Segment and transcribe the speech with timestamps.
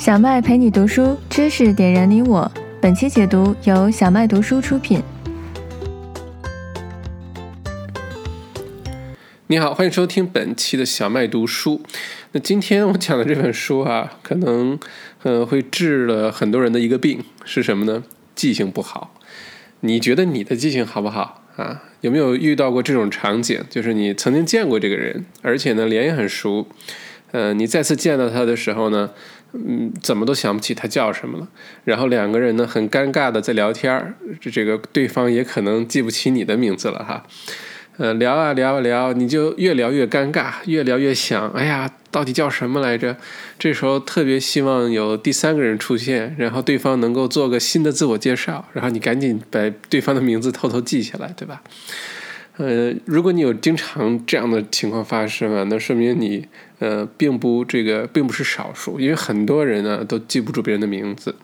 [0.00, 2.50] 小麦陪你读书，知识点燃你我。
[2.80, 5.02] 本期解读由小麦读书出品。
[9.48, 11.82] 你好，欢迎收听本期的小麦读书。
[12.32, 14.78] 那今天我讲的这本书啊，可能
[15.22, 18.02] 呃会治了很多人的一个病，是什么呢？
[18.34, 19.14] 记性不好。
[19.80, 21.82] 你觉得你的记性好不好啊？
[22.00, 23.60] 有没有遇到过这种场景？
[23.68, 26.66] 就是你曾经见过这个人，而且呢脸也很熟。
[27.32, 29.10] 呃，你再次见到他的时候呢，
[29.52, 31.48] 嗯，怎么都想不起他叫什么了。
[31.84, 37.24] 然后两个人呢，很尴尬的在聊天儿，这这个对方也可能记不起你的名字了哈。
[37.96, 43.14] 呃，聊啊聊啊聊，你就越聊越尴尬，越聊越想，哎呀，到底叫什么来着？
[43.58, 51.60] 这时候特别希望有第三个人出现，然后对方能够做个新的自我介绍，然后你赶紧把对方的名字偷偷记下来，对吧？
[52.56, 56.46] 呃，如果你有经常这样的情况发生啊，那说明你
[56.80, 61.36] 呃并不这个并不是少数，因为很多人呢都记不住别人的名字。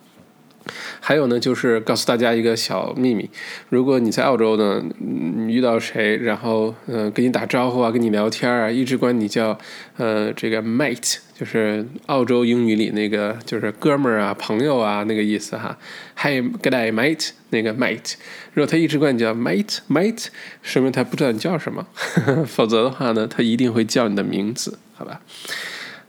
[0.99, 3.31] 还有呢，就是告诉大家一个小秘密：
[3.69, 9.57] 如果你在澳洲呢，你遇到谁，然后呃跟你打招呼啊，跟你聊天啊，一直管你叫
[9.97, 15.79] 呃这个 mate，就是澳洲英语里那个就是哥们儿啊、朋友啊那个意思哈。
[16.17, 18.15] Hi，good day, mate，那个 mate，
[18.53, 20.27] 如果他一直管你叫 mate mate，
[20.63, 21.87] 说明他不知道你叫什么，
[22.45, 25.21] 否则的话呢，他一定会叫你的名字，好吧？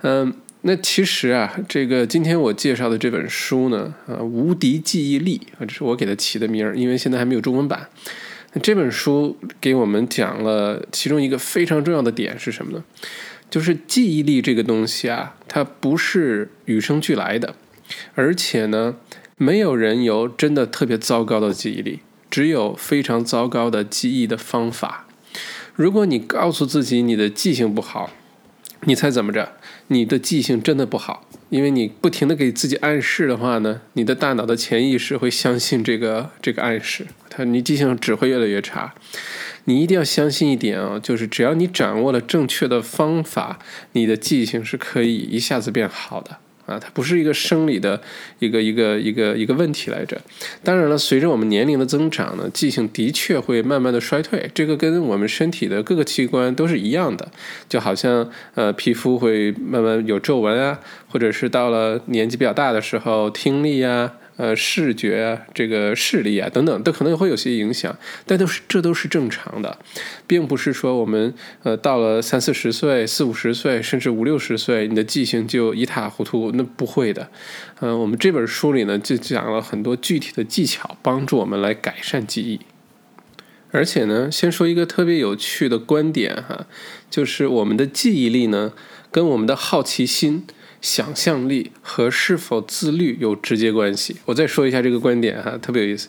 [0.02, 0.34] 嗯。
[0.62, 7.88] 那其实啊，这个今天我介绍的这本书呢，啊，无敌记忆力啊，这是我给它起的名儿，因为现在还没有中文版。
[8.62, 12.84] 这本书给我们讲了其中一个非常重要的点是什么呢？
[13.52, 17.56] 就是记忆力这个东西啊，它不是与生俱来的，
[18.16, 18.96] 而且呢，
[19.38, 22.00] 没有人有真的特别糟糕的记忆力，
[22.30, 25.08] 只有非常糟糕的记忆的方法。
[25.76, 28.10] 如果你告诉自己你的记性不好，
[28.86, 29.54] 你猜怎么着？
[29.88, 38.94] 你的记性真的不好，因为你不停的给自己暗示的话呢，你的大脑的潜意识会相信这个这个暗示，它你记性只会越来越差。
[39.66, 43.60] 你一定要相信一点啊，就是只要你掌握了正确的方法，
[43.94, 46.38] 你的记性是可以一下子变好的。
[46.68, 48.00] 啊，它不是一个生理的
[48.38, 50.22] 一个一个一个一个问题来着。
[50.64, 54.52] 当然了，随着我们年龄的增长呢，记性的确会慢慢的衰退。
[54.54, 57.32] 这个跟我们身体的各个器官都是一样的，
[57.68, 64.12] 就好像呃皮肤会慢慢有皱纹啊，或者是到了年纪比较大的时候，听力呀。
[64.38, 69.80] 呃，视觉啊，这个视力啊，等等，都可能也会有些影响，但都是这都是正常的，
[70.28, 71.34] 并不是说我们
[71.64, 77.30] 呃到了三四十岁、四五十岁，甚至五六十岁，你的记性就一塌糊涂，那不会的。
[77.80, 82.60] 嗯，我们这本书里呢，就讲了很多具体的技巧，帮助我们来改善记忆。
[83.72, 86.68] 而且呢，先说一个特别有趣的观点哈，
[87.10, 88.74] 就是我们的记忆力呢，
[89.12, 90.46] 跟我们的好奇心。
[90.88, 94.16] 想象力和是否自律有直接关系。
[94.24, 96.08] 我再说一下这个观点哈，特别有意思。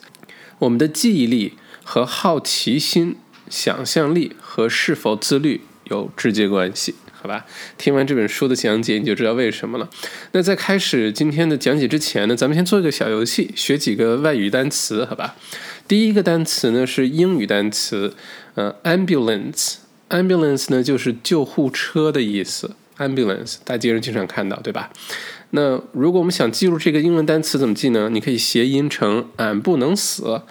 [0.59, 3.17] 我们的记忆力和好奇心、
[3.49, 7.45] 想象力和是否自律有直接关系，好吧？
[7.77, 9.89] 听完这本书的讲解，你就知道为什么了。
[10.31, 15.35] 那在开始今天的讲解之前呢，咱们先做一个小游戏，学几个外语单词，好吧？
[15.89, 18.15] 第一个单词呢是英语单词，
[18.55, 22.71] 呃，ambulance，ambulance 呢就是救护车的意思。
[22.99, 24.91] ambulance，大街上经常看到，对吧？
[25.51, 28.09] 那如果我们想记住这个英文单词怎么记呢？
[28.09, 30.43] 你可以谐音成“俺不能死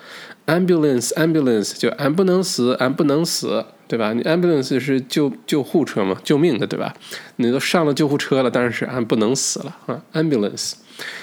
[0.46, 4.12] ”，ambulance，ambulance 就俺不能死，俺不能死，对吧？
[4.12, 6.92] 你 ambulance 是救救护车嘛，救命的，对吧？
[7.36, 10.72] 你都上了救护车了，当然是俺不能死了啊，ambulance。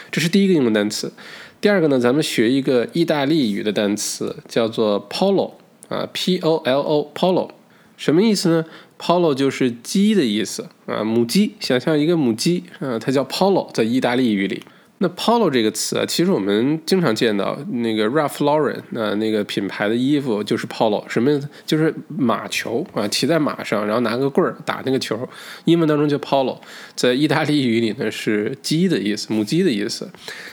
[0.09, 1.11] 这是第一个英文单词。
[1.59, 5.53] 第二个呢，咱们学一个意大利语的单词，叫做 polo
[5.89, 7.49] 啊，p o l o，polo，
[7.97, 8.63] 什么意思呢
[9.05, 11.51] ？Polo 就是鸡的意思啊，母鸡。
[11.59, 14.63] 想象一个母鸡啊，它叫 Polo，在意大利语里。
[14.97, 25.29] 那 Polo 这个词啊，其实我们经常见到那个 Ralph Lauren 啊，那个品牌的衣服就是 Polo，什么就是马球啊，骑在马上，然后拿个棍儿打那个球，
[25.65, 26.57] 英文当中叫 Polo，
[26.95, 30.09] 在意大利语里呢是鸡的意思，母鸡的意思。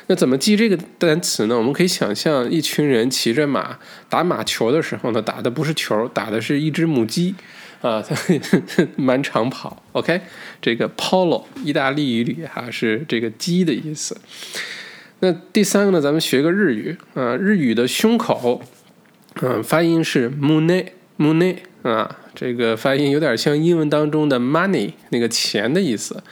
[0.09, 1.57] 那怎么记这个单词呢？
[1.57, 3.79] 我们可以想象一群人骑着马
[4.11, 7.35] 打马球的时候呢，打的不是球，打的是一只母鸡。
[7.83, 8.17] 啊，它
[8.97, 10.21] 蛮长跑，OK，
[10.61, 14.17] 这个 polo 意大利语里哈是这个鸡的意思。
[15.19, 18.63] 那第三个呢，咱们学个日语啊，日语的胸口，
[19.41, 20.87] 嗯，发音是 mune
[21.19, 26.23] mune 啊，这个发音有点像英文当中的 money 那个钱的意思。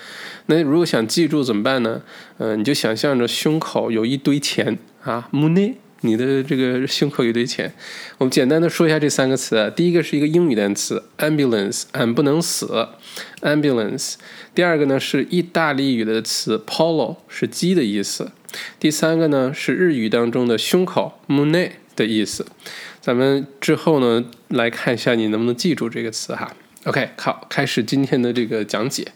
[0.47, 2.03] 那如果想记住怎么办呢？
[2.39, 7.73] 嗯，你就想象着胸口有一堆钱啊，mune 你的这个胸口有堆钱。
[8.19, 12.89] 我们简单的说一下这三个词啊，第一个是一个英语单词 ambulance，俺不能死
[13.43, 14.15] ，ambulance。
[14.55, 18.31] 第二个呢是意大利语的词 polo，是鸡的意思。
[18.79, 22.47] 第三个呢是日语当中的胸口 mune 的意思。
[23.01, 26.55] 咱们之后呢来看一下你能不能记住这个词哈。
[26.85, 29.07] OK，好，开始今天的这个讲解。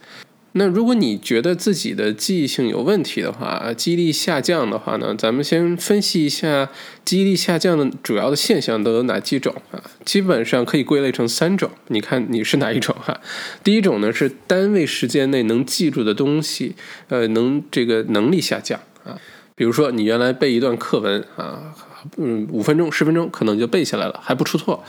[0.57, 6.71] 那如果你觉得自己的记忆性有问题的话，记忆力下降的话呢，咱们先分析一下
[7.05, 9.83] 记忆力下降的主要的现象都有哪几种啊？
[10.05, 13.21] 基本上可以归类成三种，你看你是哪一种哈？
[13.65, 16.77] 第一种呢是单位时间内能记住的东西，
[17.09, 19.19] 呃，能这个能力下降啊。
[19.57, 21.75] 比如说你原来背一段课文啊，
[22.17, 24.85] 嗯，五分钟、十分钟可能就背下来了，还不出错。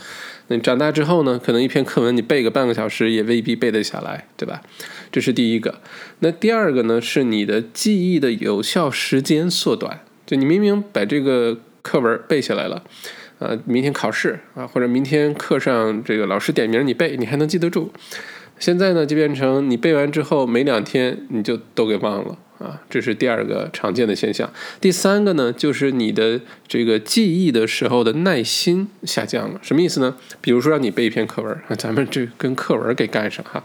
[0.47, 4.62] 那长大之后呢，可能一篇课文你背个半个小时也未必背得下来，对吧？
[5.12, 5.81] 这是第一个。
[6.19, 10.01] 那第二个呢，是你的记忆的有效时间缩短。
[10.25, 12.83] 就你明明把这个课文背下来了，
[13.39, 17.92] 啊，明天考试啊，或者明天课上这个老师点名你背，你还能记得住。
[18.60, 22.38] 现在呢，就变成你背完之后没两天你就都给忘了。
[22.57, 24.50] 啊，这是第二个常见的现象。
[24.80, 29.60] 第三个呢，就是你的这个记忆的时候的耐心下降了。
[29.62, 30.16] 什么意思呢？
[30.40, 33.62] 比如说让你背一篇课文，咱们这跟课文给干上哈。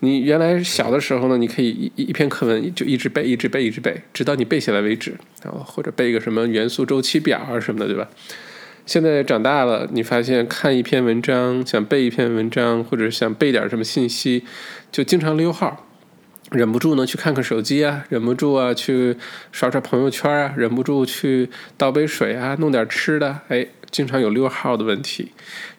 [0.00, 5.14] 你原来小的时候呢，你可以一一篇课文就一直背，一直背，一直背，直到你背下来为止。
[5.42, 8.08] 然后或者背一个什么元素周期表啊什么的，对吧？
[8.86, 14.44] 现在长大了，你发现看一篇文章，想背一篇文章，或者想背点什么信息，
[14.92, 15.86] 就经常溜号。
[16.50, 19.16] 忍不住呢，去看看手机啊，忍不住啊，去
[19.50, 21.48] 刷刷朋友圈啊，忍不住去
[21.78, 25.32] 倒杯水啊，弄点吃的，哎，经常有溜号的问题。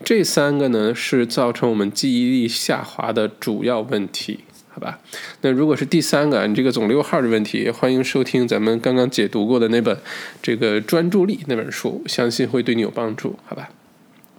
[0.04, 4.44] 这三个呢，是造成我们记忆力下滑的主要问题，
[4.75, 5.00] 好吧？
[5.39, 9.98] 那如果是第三个，你这个总六号的问题，欢迎收听咱们刚刚解读过的那本
[10.42, 13.69] 这个专注力那本书，相信会对你有帮助，好吧？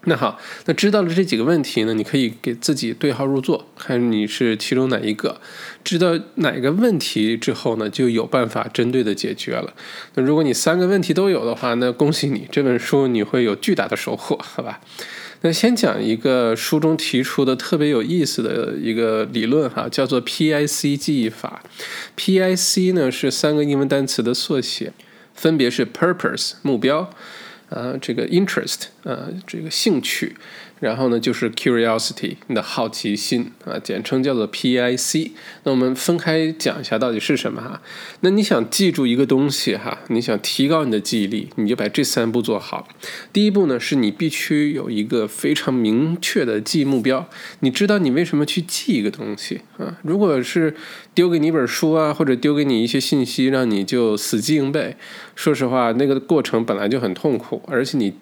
[0.04, 5.40] 那好，那知道了这几个问题呢，你可以给自己对号入座，看你是其中哪一个。
[5.82, 9.72] 知道哪个问题之后呢，就有办法针对的解决了。
[10.16, 14.80] 那如果你三个问题都有的话，那恭喜你，这本书你会有巨大的收获，好吧？
[15.46, 21.62] 那先讲一个书中提出的特别有意思的一个理论哈，叫做 PIC 记忆法。
[22.16, 24.92] PIC 呢是三个英文单词的缩写，
[25.36, 27.08] 分别是 Purpose 目标。
[27.68, 30.36] 呃，这个 interest，呃，这个兴趣。
[30.78, 35.30] 然后呢，就是 curiosity，你的好奇心啊，简称叫做 PIC。
[35.64, 37.80] 那我们分开讲一下到底是什么哈。
[38.20, 42.86] 那你想记住一个东西哈，你想提高你的记忆力，你就把这三步做好。
[43.32, 47.26] 第一步呢，是你必须有一个非常明确的记忆目标。
[47.60, 49.98] 你知道你为什么去记一个东西啊？
[50.02, 50.74] 如果是
[51.14, 54.96] 丢给你一本书啊，或者丢给你一些信息，让你就死记硬背，
[55.34, 58.12] 说实话，那个过程本来就很痛苦，而且你。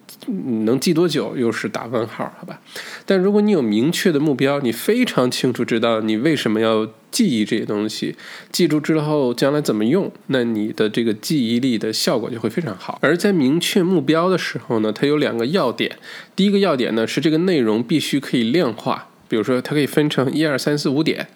[0.64, 2.60] 能记多久又是打问号，好吧？
[3.04, 8.16] 但如果你有明确的目标，你非常清楚知道你为什么要记忆这些东西，
[8.50, 12.98] 记住之后将来怎么用，那你的这个记忆力的效果就会非常好。
[13.02, 15.98] 而在明确目标的时候呢，它有两个要点。
[16.34, 21.28] 第一个要点呢是这个内容必须可以量化，比如说它可以分成一二三四五点，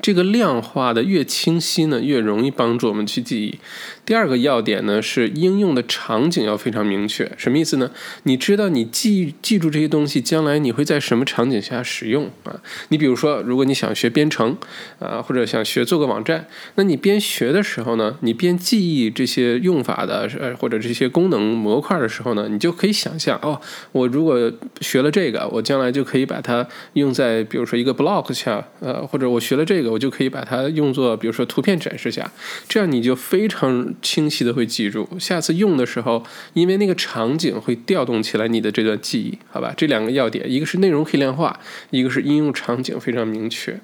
[0.00, 3.58] 这个量化的越清晰呢，越容易帮助我们去记忆。
[4.04, 7.90] 第二个要点呢是应用的场景要非常明确，什么意思呢？
[8.22, 12.60] 你知道你记记住这些东西，将来你会在什么场景下使用啊？
[12.88, 14.56] 你比如说，如果你想学编程
[14.98, 16.46] 啊，或者想学做个网站，
[16.76, 23.60] 那你边学的时候呢，你边记忆这些用法的呃或者这些功能模块的时候呢，你就可以想象哦，
[23.92, 32.28] 我如果学了这个，我将来就可以把它用在比如说一个 blog 下，呃，或者我学了这，这个我就可以把它用作比如说图片展示下，
[32.68, 33.94] 这样你就非常。
[34.00, 39.74] 清晰的会记住，下次用的时候，因为那个场景会调动起来你的这段记忆，好吧？
[39.76, 43.78] 这两个要点，一个是内容可以量化，一个是应用场景非常明确，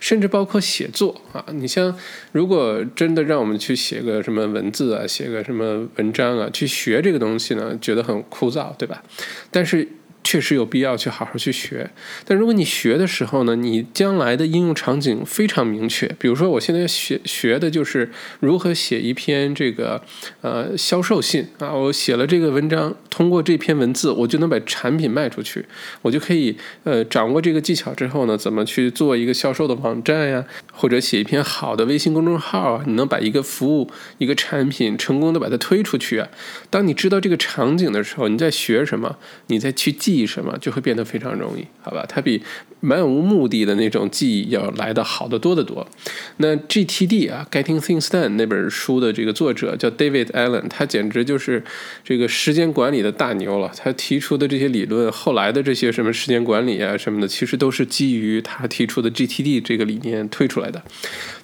[0.00, 1.42] 甚至包括写作啊。
[1.52, 1.96] 你像，
[2.32, 9.02] 如果真的让我们去写个什么文字啊，写个什么文章啊，去学这个东西呢，觉得很枯燥，对吧？
[9.50, 9.88] 但是。
[10.22, 11.90] 确实有必要去好好去学，
[12.24, 16.06] 但如果你学的时候呢，你将来的应用场景非常明确。
[16.18, 20.00] 比如说，我现在学学的就是如何写一篇这个
[20.42, 25.64] 呃销售信啊，我写了这个文章，通过这篇文字，我就能把产品卖出去，
[26.02, 36.28] 我就可以呃掌握这个技巧之后呢，怎么去做一个销售的网站呀，或者写一篇好的微信公众号，你能把一个服务、一个产品成功的把它推出去啊。
[36.68, 40.09] 当你知道这个场景的时候，你在学什么，你再去记。
[40.10, 42.04] 记忆什么就会变得非常容易，好吧？
[42.08, 42.42] 它比
[42.80, 45.86] 漫无目的的那种记忆要来的好得多得多。
[46.38, 51.62] 那 GTD 啊，Getting Things Done 那本书的这个作者叫 David Allen，他简直就是
[52.02, 53.70] 这个时间管理的大牛了。
[53.76, 60.82] 他提出的这些理论，后来的这些什么时间管理啊什么的，其实都是基于他提出的 GTD 这个理念推出来的。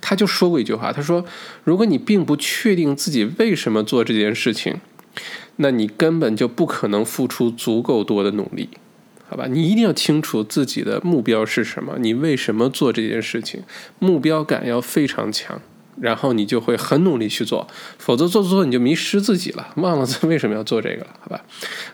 [0.00, 1.24] 他就说过一句话，他说
[1.62, 4.80] ：“如果你并不确定自己为什么做这件事情。”
[5.56, 8.68] 那你根本就不可能付出足够多的努力，
[9.28, 9.46] 好吧？
[9.48, 13.62] 你一定要清楚自己的目标是什么，你为什么做这件事情，
[13.98, 15.60] 目标感要非常强。
[16.00, 17.66] 然后你就会很努力去做，
[17.98, 21.42] 否则做做做你就迷失自己了，忘了 为什么要做这个了，好吧？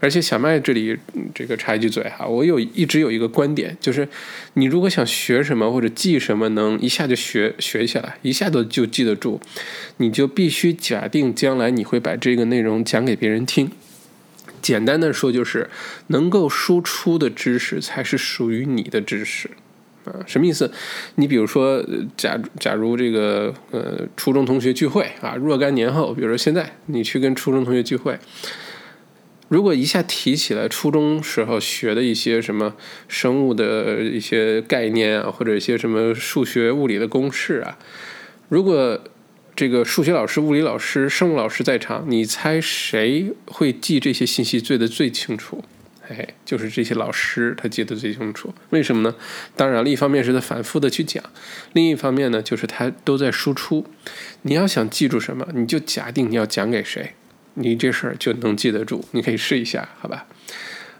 [0.00, 0.96] 而且小麦这里
[1.34, 4.08] 这个插一句嘴哈，我有一直有一个观点，就是
[4.54, 9.40] 你如果想学什么或者记什么能一下就学学下来，一下子就记得住，
[9.98, 13.70] 你就必须假定将来你会把这个内容讲给别人听。
[14.60, 15.68] 简单的说就是，
[16.08, 19.50] 能够输出的知识才是属于你的知识。
[20.04, 20.70] 啊，什么意思？
[21.14, 21.84] 你比如说，
[22.16, 28.18] 假假如这个呃初中同学聚会啊，若干年后，比如说现在你去跟初中同学聚会，
[29.48, 32.74] 如果一下提起来初中时候学的一些什么
[33.06, 37.78] 生物的一些概念啊，或者一些什么数学物理的公式啊，
[38.48, 38.98] 如果
[39.54, 45.62] 这个数学老师、物理老师、生物老师在场，你猜谁会记这些信息记得最清楚？
[46.12, 49.14] 哎，就是这些老师他记得最清楚，为什么呢？
[49.56, 51.22] 当然了，一方面是他反复的去讲，
[51.72, 53.86] 另一方面呢，就是他都在输出。
[54.42, 57.14] 你要想记住什么，你就假定你要讲给谁，
[57.54, 59.04] 你这事儿就能记得住。
[59.12, 60.26] 你可以试一下，好吧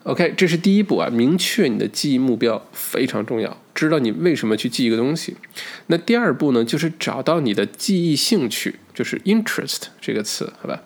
[0.04, 5.36] ？OK，这是第一步啊，明确你的记忆目标非常重要，知道你为什么去记一个东西。
[5.86, 10.82] 那第二步呢，就是找到你的记忆兴趣，就是 interest 这个词，好吧？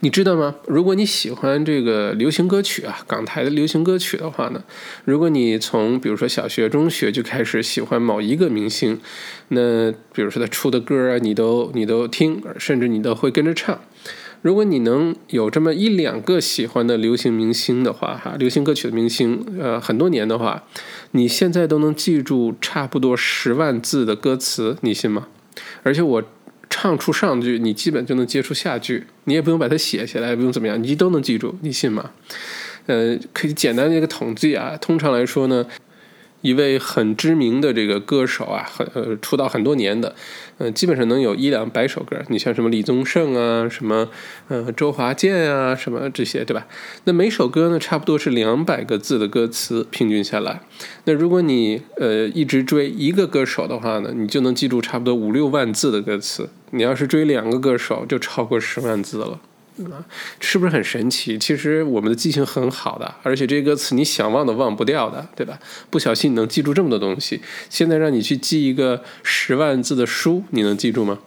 [0.00, 0.54] 你知道吗？
[0.66, 4.62] 如果你喜欢这个流行歌曲啊，港台的流行歌曲的话呢，
[5.04, 9.00] 如果你从比如说小学、中学就开始喜欢某一个明星，
[9.48, 13.80] 那比如说他出的歌啊，你都你都听，甚至你都会跟着唱。
[14.42, 20.64] 如果你能有这么一两个喜欢的流行明星的话，哈，流行歌曲的明星，呃，很多年的话，
[21.12, 25.28] 你现在都能记住差不多十万字的歌词，你信吗？
[25.82, 26.22] 而且我。
[26.68, 32.10] 唱出上句，你基本就能接出下句，你也不用把它写下来，也不用怎么样，你都能记住，你信吗？
[32.86, 35.66] 呃，可以简单的一个统计啊，通常来说呢。
[36.42, 40.14] 一位很知名的这个歌手啊，很呃出道很多年的，
[40.58, 42.16] 嗯，基本上能有一两百首歌。
[42.28, 44.08] 你像什么李宗盛啊，什么
[44.48, 46.66] 呃周华健啊，什么这些，对吧？
[47.04, 50.62] 那每首歌呢，差不多是两百个字的歌词，平均下来。
[51.04, 56.48] 那如果你呃一直追一个歌手的话呢，你就能记住差不多五六万字的歌词。
[56.70, 59.40] 你要是追两个歌手，就超过十万字了。
[59.84, 60.00] 啊，
[60.40, 61.38] 是不是很神奇？
[61.38, 65.58] 其实我们的记性很好的，而且这些歌词你想忘都忘不掉的，对吧？
[65.90, 67.42] 不小心你能记住这么多东西。
[67.68, 71.18] 现在让你去记一个十万字的书，你能记住吗？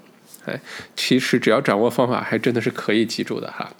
[0.45, 0.59] 哎，
[0.95, 3.71] 其实只要掌握方法，还真的是可以记住的哈。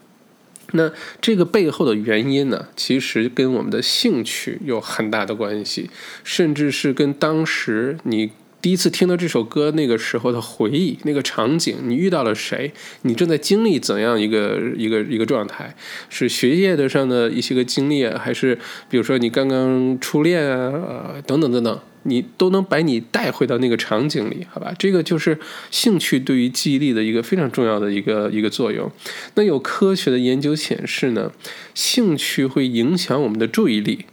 [0.73, 5.89] 那这个背后的原因呢，其实跟我们的兴趣有很大的关系，
[6.23, 8.31] 甚至是跟当时你。
[8.61, 12.73] 第一次听到这首歌，那个时候的回忆，那个场景，你遇到了谁？
[13.03, 15.73] 你正在经历怎样一个一个一个状态？
[16.09, 18.57] 是学业的上的一些个经历，还是
[18.89, 24.73] 比如说你刚刚初恋啊，等等等等，你都能把你带回到那个场景里，好吧？
[24.77, 25.39] 这个就是
[25.71, 28.91] 兴趣对于记忆力的一个非常重要的一个一个作用。
[29.35, 31.31] 那有科学的研究显示呢，
[31.73, 34.05] 兴趣会影响我们的注意力，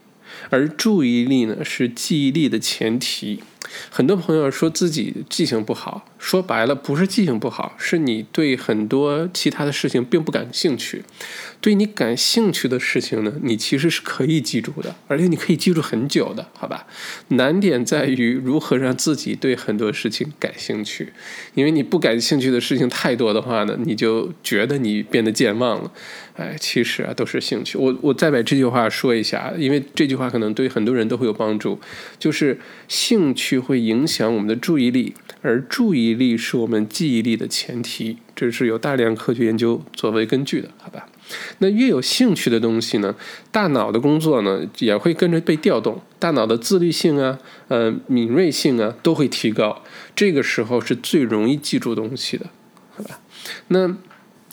[0.50, 3.40] 而注意力呢是记忆力的前提。
[3.90, 11.02] 很多朋友说自己记性不好，说白了不是记性不好，是你对很多其他的事情并不感兴趣。
[11.61, 16.87] 对你感兴趣的事情呢，你其实是可以记住的，而且你可以记住很久的，好吧？
[17.28, 21.12] 难点在于如何让自己对很多事情感兴趣，
[21.54, 25.90] 因为你不感兴趣的事情太多的话呢，你就觉得你变得健忘了。
[26.36, 27.78] 哎，其实啊，都是兴趣。
[27.78, 31.78] 我我再把这句话说一下，因为这句话可能对很多人都会有帮助。
[32.18, 38.18] 就是兴趣会影响我们的注意力，而注意力是我们记忆力的前提。
[38.34, 41.08] 这是有大量科学研究作为根据的，好吧？
[41.58, 43.14] 那越有兴趣的东西呢，
[43.50, 47.38] 大脑的工作呢也会跟着被调动，大脑的自律性啊，
[47.68, 49.82] 呃，敏锐性啊都会提高。
[50.14, 52.46] 这个时候是最容易记住东西的，
[52.94, 53.20] 好吧？
[53.68, 53.96] 那。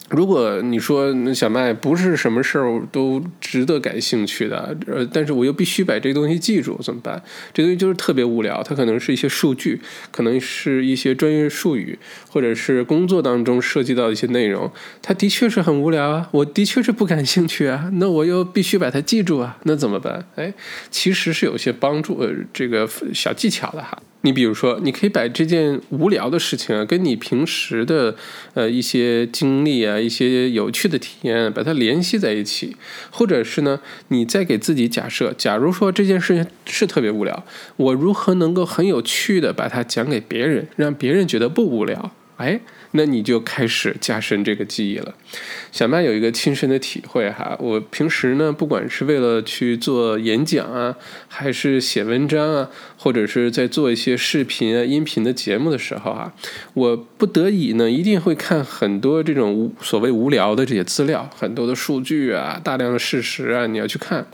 [0.09, 7.21] 如果你说小麦不是什么事儿都值得感兴趣的，呃，但是我又必须把这东西记住，怎么办？
[7.53, 9.81] 这东西就是特别无聊，它可能是一些数据，
[10.11, 11.97] 可能是一些专业术语，
[12.29, 20.27] 或者是工作当中涉及到一些内容，它的确是很无聊啊，我的确是不感兴趣啊，那我又必须把它记住啊，那怎么办？
[20.35, 20.53] 哎，
[20.91, 23.97] 其实是有些帮助，呃，这个小技巧的哈。
[24.25, 28.15] 你比如说，你可以把这件无聊的事情啊，跟你平时的
[28.53, 32.75] 呃一些经历啊、一些有趣的体验，把它联系在一起，
[33.11, 37.45] 或者是呢，你再给自己假设，假如说这件事情是特别无聊，
[37.77, 42.11] 我如何能够很有趣的把它讲给别人，让别人觉得不无聊？
[42.37, 42.59] 哎。
[42.93, 45.13] 那你就开始加深这个记忆了。
[45.71, 50.95] 小麦有一个亲身的体会哈，我平时呢，不管是为了去做演讲啊，
[51.27, 56.33] 还是写文章啊，或者是在做一些视频啊、音频的节目的时候啊，
[56.73, 64.25] 我不得已呢，一定会看很多这种无所谓无聊的这些资料，很多的数据啊，大量的事实啊，你要去看。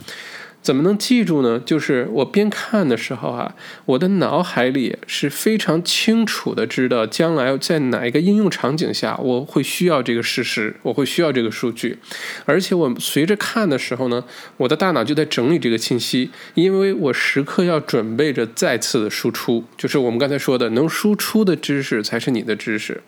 [0.61, 1.59] 怎么能记住呢？
[1.65, 11.97] 就是我边看的时候啊，我的脑海里是非常清楚的知道将来在哪一个应用场景下我会需要这个事实，我会需要这个数据，
[12.45, 14.23] 而且我随着看的时候呢，
[14.57, 23.01] 我的大脑就在整理这个信息，因为我时刻要准备着再次的输出，就是我们刚才说的，能输出的知识才是你的知识。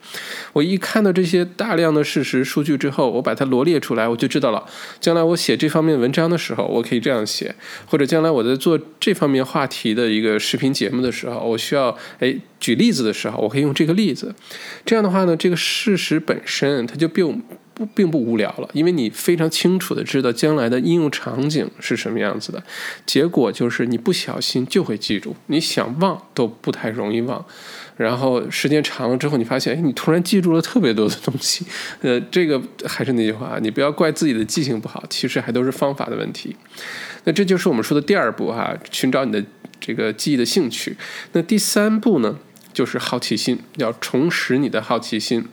[0.54, 4.64] 我一看到这些大量的事实数据之后，我把它罗列出来，我就知道了，
[5.00, 7.41] 将来我写这方面文章的时候，我可以这样写。
[7.86, 14.34] 或者将来我在做这方面话题的一个视频节目的时候，我需要哎举例子的时候，我可以用这个例子。
[14.84, 17.42] 这样的话呢，这个事实本身它就并
[17.74, 22.62] 不并不无聊了，因为你非常清楚的知道将来的应用场景是什么样子的。
[23.06, 27.44] 结果就是你不小心就会记住，你想忘都不太容易忘。
[27.96, 31.64] 然后时间长了之后，你发现，哎，你突然记住了特别多的东西。
[32.00, 36.56] 呃，这个还是那句话，你不要怪自己的记性不好，其实还都是方法的问题。
[37.24, 39.44] 那这就是我们说的第二步哈，寻找你的
[39.80, 40.96] 这个记忆的兴趣。
[41.32, 42.38] 那第三步呢，
[42.72, 45.46] 就是好奇心，要重拾你的好奇心。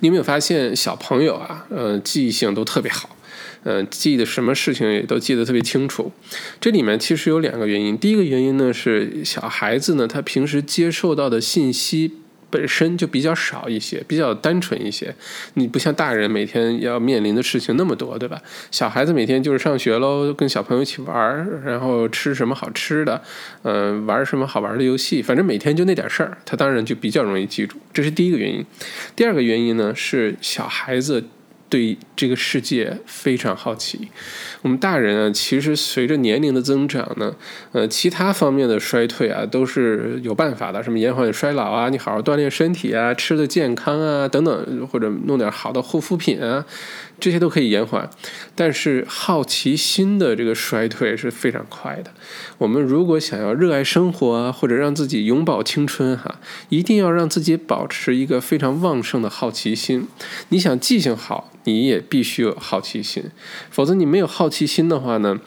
[0.00, 3.16] 你有没有发现，小朋友啊，呃，记忆性都特别好。
[3.64, 6.10] 嗯，记得什么事情也都记得特别清楚。
[6.58, 7.98] 这里面其实有两个原因。
[7.98, 12.14] 第一个原因呢是小孩子呢，他平时接受到的信息
[12.50, 15.14] 本身就比较少一些，比较单纯一些。
[15.54, 18.40] 你不像大人每天要面临的事情那么多，对吧？
[18.70, 23.22] 小孩子每天就是上学喽，跟小朋友一起玩，然后吃什么好吃的，
[23.62, 27.78] 嗯，玩什么好玩的游戏，反正每天就那点事儿，他当然就比较容易记住。
[27.92, 28.64] 这是第一个原因。
[29.14, 31.24] 第二个原因呢是小孩子。
[31.70, 34.08] 对这个世界非常好奇。
[34.60, 37.34] 我们大人啊，其实随着年龄的增长呢，
[37.72, 46.66] 呃，其他方面的衰退啊，都是有办法的，什么延缓衰老啊，你好好锻炼身体啊，吃的健康啊，等等，或者弄点好的护肤品啊。
[47.18, 48.08] 这些都可以延缓，
[48.54, 52.10] 但是好奇心的这个衰退是非常快的。
[52.56, 56.40] 我们如果想要热爱生活啊，或者让自己永葆青春哈，
[56.70, 60.08] 一定要让自己保持一个非常旺盛的好奇心。
[60.48, 63.24] 你想记性好，你也必须有好奇心，
[63.70, 65.40] 否则你没有好奇心的话呢，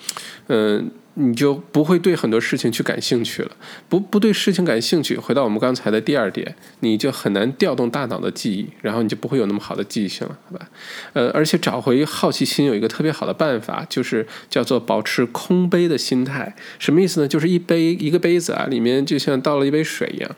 [0.47, 0.91] 嗯。
[1.15, 3.51] 你就不会对很多事情去感兴趣了，
[3.87, 10.67] 不不对事情感兴趣，回到我们刚才的第二点，你就很难调动大脑的记忆，然后你就不会有那么好的记忆性了，好吧？
[11.13, 16.55] 呃，而且找回好奇心有一个特别好的办法，就是叫做保持空杯的心态。
[16.79, 17.27] 什么意思呢？
[17.27, 20.35] 就是一杯一个杯子啊，里面就像倒了一杯水一样。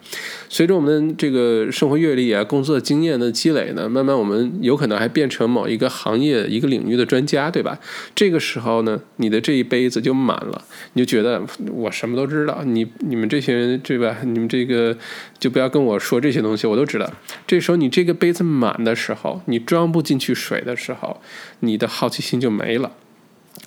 [0.49, 7.79] 随着我们这个生活阅历啊、工作经验的积累呢，慢慢我们有可能还变成某一个行业、一个领域的专家，对吧？
[8.13, 10.63] 这个时候呢，你的这一杯子就满了。
[10.93, 14.17] 你就觉得我什么都知道，你你们这些人对吧？
[14.23, 14.97] 你们这个
[15.39, 17.11] 就不要跟我说这些东西，我都知道。
[17.45, 21.21] 这时候你这个杯子满的时候，你装不进去水的时候，
[21.59, 22.91] 你的好奇心就没了。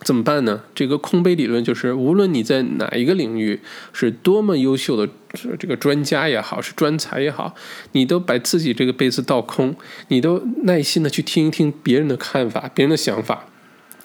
[0.05, 0.63] 怎么办呢？
[0.75, 3.61] 这个空杯理论就是，无论你在哪一个领域
[3.93, 5.11] 是多么优秀的
[5.59, 7.55] 这个专家也好，是专才也好，
[7.93, 9.75] 你都把自己这个杯子倒空，
[10.09, 13.48] 你都耐心的去听一听别人的看法，别人的想法。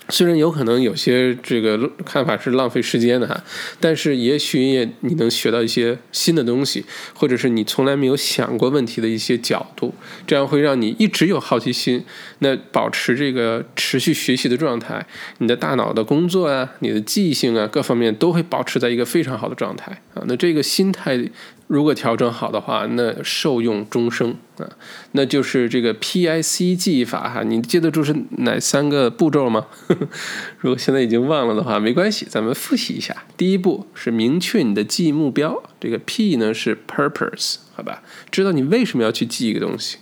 [0.09, 3.43] 虽然有可能有些这个看法是浪费时间的哈，
[3.79, 9.93] 但是也许也你能学到一些新的东西，或者是你从来没有想过问题的一些角度，
[10.27, 12.03] 这样会让你一直有好奇心，
[12.39, 15.05] 那保持这个持续学习的状态，
[15.37, 21.29] 你的大脑的工作啊，你的记忆性啊，各方面都会保持在一个非常好的状态啊，那这个心态。
[21.73, 24.69] 如果调整好的话，那受用终生啊，
[25.13, 29.65] 那就是这个 P I C 记忆法哈，你记得住是哪三个步骤吗？
[30.61, 33.23] 如果现在已经忘了的话，没关系，咱们复习一下。
[33.35, 38.03] 第一步是明确你的记忆目标，这个 P 呢是 purpose，好吧？
[38.29, 39.97] 知道你为什么要去记一个东西。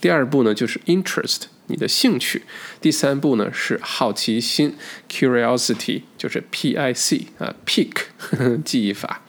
[0.00, 2.44] 第二步呢就是 interest，你的兴趣。
[2.80, 4.76] 第三步呢是好奇心
[5.10, 7.90] ，curiosity，就是 P I C 啊，pick
[8.64, 9.22] 记忆法。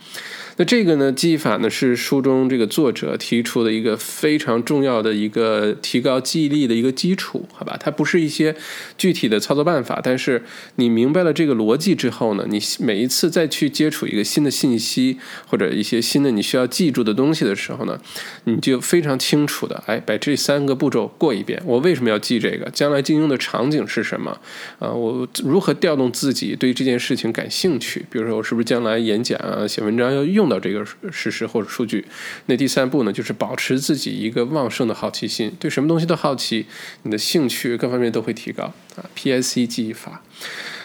[0.59, 7.77] 那这个呢，记忆法呢是书中这个作者提出的一个非常重要的一个提高记忆力的一个基础，好吧？
[7.79, 8.55] 它不是一些
[8.97, 10.41] 具体的操作办法，但是
[10.77, 17.99] 你明白了这个逻辑之后呢，你每一次再去接触一个新的信息或者一些新的你需要记住的东西的时候呢，
[18.45, 21.61] 你就非常清楚的，哎，把这三个步骤过一遍。
[21.67, 22.67] 我为什么要记这个？
[22.71, 24.35] 将来应用的场景是什么？
[24.79, 28.03] 啊，我如何调动自己对这件事情感兴趣？
[28.09, 30.46] 比如说，我是不是将来演讲啊、写文章要用？
[30.47, 32.05] 到这个事实或者数据，
[32.45, 36.65] 那第三步呢，就是保持自己一个旺盛的好奇心，对什么东西都好奇，
[37.03, 38.63] 你的兴趣各方面都会提高
[38.95, 39.05] 啊。
[39.15, 40.23] P I C 记忆法。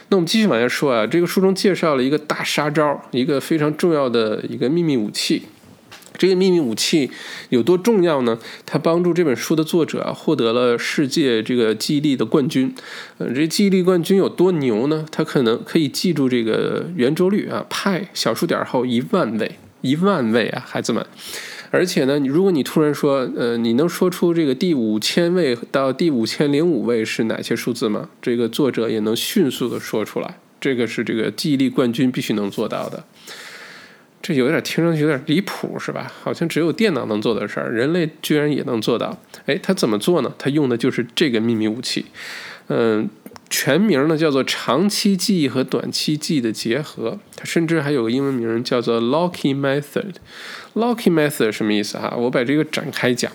[0.09, 5.43] 那我们继续往下说啊，这个书中介绍了一个大杀招，一个非常重要的一个秘密武器。
[6.23, 7.11] 这个秘密武器
[7.49, 8.39] 有多重要呢？
[8.65, 12.73] 它帮助这本书的作者啊获得了世界这个记忆力的冠军。
[13.19, 15.05] 呃，这记忆力冠军有多牛呢？
[15.11, 21.05] 他可能可以记住这个圆周率啊，派小数点后一万位，一万位啊，孩子们。
[21.73, 28.09] 而且呢，如果你突然说，呃，你能说出这个第五千位到第五千零五位是哪些数字吗？
[28.23, 30.39] 这个作者也能迅速的说出来。
[30.61, 33.03] 这个是这个记忆力冠军必须能做到的。
[34.23, 36.13] 这有点听上去有点离谱，是吧？
[36.23, 39.19] 好像只有电脑能做的事儿，人类居然也能做到。
[39.47, 40.33] 哎，他怎么做呢？
[40.39, 42.07] 他用的就是这个秘密武器。
[42.69, 43.11] 嗯，
[43.51, 47.19] 全名呢叫做长期记忆和短期记忆的结合。
[47.35, 50.15] 它甚至还有个英文名叫做 Locky Method。
[50.75, 52.15] Locky Method 什么意思哈？
[52.17, 53.33] 我把这个展开讲。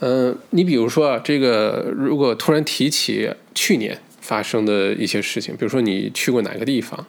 [0.00, 3.98] 嗯，你比如说啊，这个如果突然提起去年。
[4.24, 7.06] 发生的一些事情，比如说你去过哪个地方，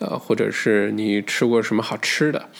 [0.00, 2.50] 呃，或者是你吃过什么好吃的，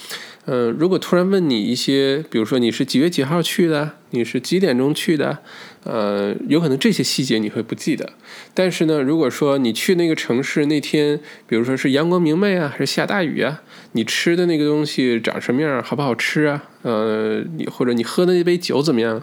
[0.46, 5.40] 嗯，如果突然问你一些，比如说你是几月几号去的，你是几点钟去的，
[5.84, 8.14] 呃，有可能这些细节你会不记得。
[8.54, 13.60] 但是呢，如果说你去那个城市那天，比如说是阳光明媚啊，还是下大雨啊，
[13.92, 16.64] 你吃的那个东西长什么样，好不好吃啊？
[16.80, 19.22] 呃，你或者你喝的那杯酒怎么样？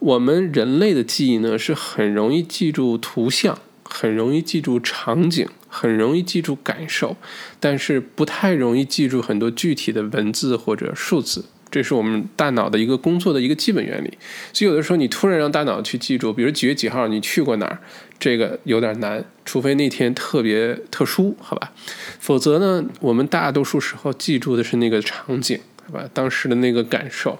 [0.00, 3.56] 我们人类的记忆呢，是很容易记住图像。
[3.92, 7.16] 很容易记住场景，很容易记住感受，
[7.58, 11.44] 但是不太容易记住很多具体的文字或者数字。
[11.70, 14.18] 这是我们大脑的一个工作的一个基本原理。
[14.52, 17.78] 所以有的时候你突然让大脑去记住，比如几月几号你去过哪儿，
[18.18, 21.72] 这个有点难，除非那天特别特殊，好吧？
[22.18, 26.10] 否则呢，我们大多数时候记住的是那个场景，好吧？
[26.12, 27.38] 当时的那个感受。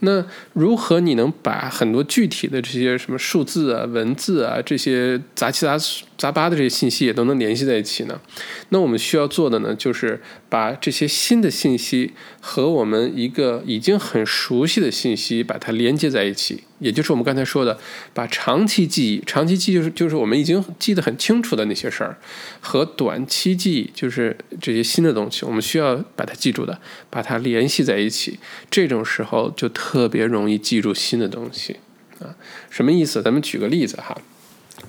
[0.00, 5.76] 那如何你能把很多具体的这些什么数字啊、文字啊这些杂七杂
[6.16, 8.20] 杂八的这些信息也都能联系在一起呢？
[8.68, 16.62] 那我们需要做的呢，就是把这些新的信息和我们一个已经很熟悉的信息把它连接在一起。
[16.78, 17.78] 也就是我们刚才说的，
[18.14, 22.16] 把长期记忆、长期记忆就是就是我们已经记得很清楚的那些事儿，
[22.60, 26.78] 和短期记忆就是这些新的东西，我们需要把它记住的，
[27.10, 28.38] 把它联系在一起。
[28.70, 31.76] 这种时候就特别容易记住新的东西
[32.20, 32.34] 啊！
[32.70, 33.22] 什么意思？
[33.22, 34.16] 咱们举个例子哈，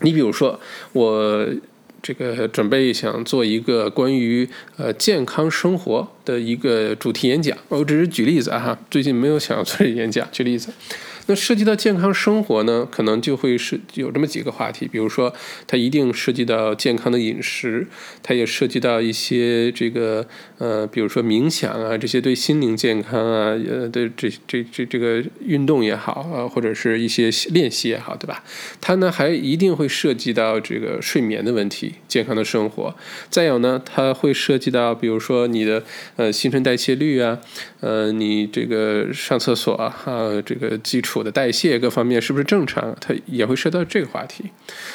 [0.02, 0.60] 你比如说
[0.94, 1.48] 我
[2.02, 4.48] 这个准备想做一个关于
[4.78, 10.72] 呃健康生活的一个主题演讲，我只是举例子啊哈，最近没有想要做演讲，举例子。
[11.30, 15.32] 那涉及到健康生活呢，可能就会是有这么几个话题，比如说
[15.68, 17.86] 它一定涉及到健康的饮食，
[18.24, 20.26] 它也涉及到一些这个
[20.58, 28.44] 呃，比如说冥想啊，这些对心灵健康啊，呃，对这这这这个运动也好啊，或者是一些练习也好，对吧？
[28.82, 32.96] 它呢还一定会涉及到这个睡眠的问题，健康的生活。
[33.30, 35.84] 再有呢，它会涉及到比如说你的
[36.16, 37.38] 呃新陈代谢率啊，
[37.82, 39.94] 呃，你这个上厕所啊，
[40.44, 41.19] 这个基础。
[41.20, 42.96] 我的代谢各方面是不是正常？
[43.02, 44.46] 它也会涉及到这个话题。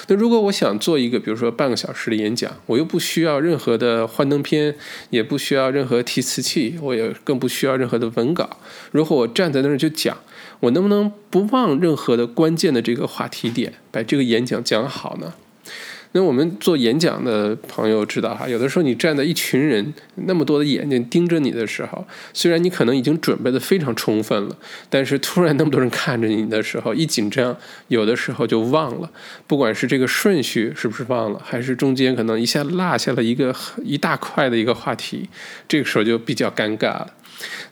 [0.09, 4.75] 那如果我想做一个，比如说半个小时的演讲，我又不需要任何的幻灯片，
[5.11, 8.59] 也不需要任何提词器，我也更不需要任何的文稿。
[8.91, 10.17] 如果我站在那儿就讲，
[10.61, 15.35] 我能不能不忘任何的关键的这个话题点，把这个演讲讲好呢？
[16.17, 19.93] 那我们做演讲的朋友知道哈，有的时候你站在一群人
[20.27, 24.57] 那么多的眼睛盯着你的时候，虽然你可能已经准备的非常充分了，
[24.89, 27.57] 但是突然那么多人看着你的时候，一紧张，
[27.89, 29.11] 有的时候就忘了，
[29.49, 35.29] 不管是这个顺序是不是忘了，还是中间可能一下落下了一个一大块的一个话题，
[35.67, 37.13] 这个时候就比较尴尬了。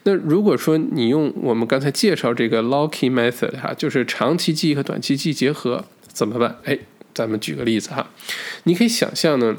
[0.03, 6.57] 那如果说你用我们刚才介绍这个 Locky Method 哈，就是长期记忆和短期记忆结合，怎么办？
[6.65, 6.77] 哎。
[7.13, 8.09] 咱们举个例子哈，
[8.63, 9.57] 你可以想象呢。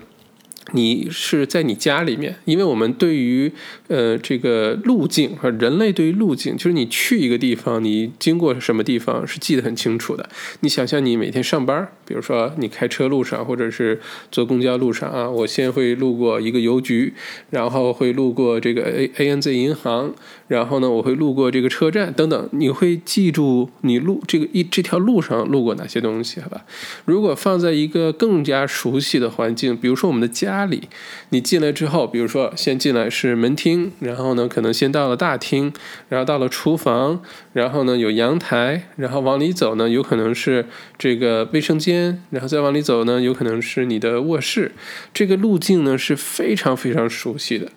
[0.72, 3.52] 你是在你家里面，因为我们对于
[3.88, 10.26] 呃这个路径和人类对于路径，就是你去一个地方，你经过什么地方是记得很清楚的。
[10.60, 14.00] 你想象你每天上班，比如说你开车路上，或者是
[14.32, 17.12] 坐公交路上啊，我先会路过一个邮局，
[17.50, 20.14] 然后会路过这个 A A N Z 银行，
[20.48, 26.64] 然后呢我会路过这个车站等等，你会记住你路这个一这条路上路过哪些东西，好吧？
[27.04, 30.53] 如果放在一个更加熟悉的环境，比如说我们的家。
[30.54, 30.88] 家里，
[31.30, 35.72] 你进来之后，比如说先进来是门厅，然后呢，可能先到了大厅，
[36.08, 37.20] 然后到了厨房，
[37.52, 44.70] 然后呢有阳台，然后往里走呢，有可能是这个卫生间，然后再往里走呢，有可能是你的卧室。
[45.12, 47.72] 这个路径呢是非常非常熟悉的，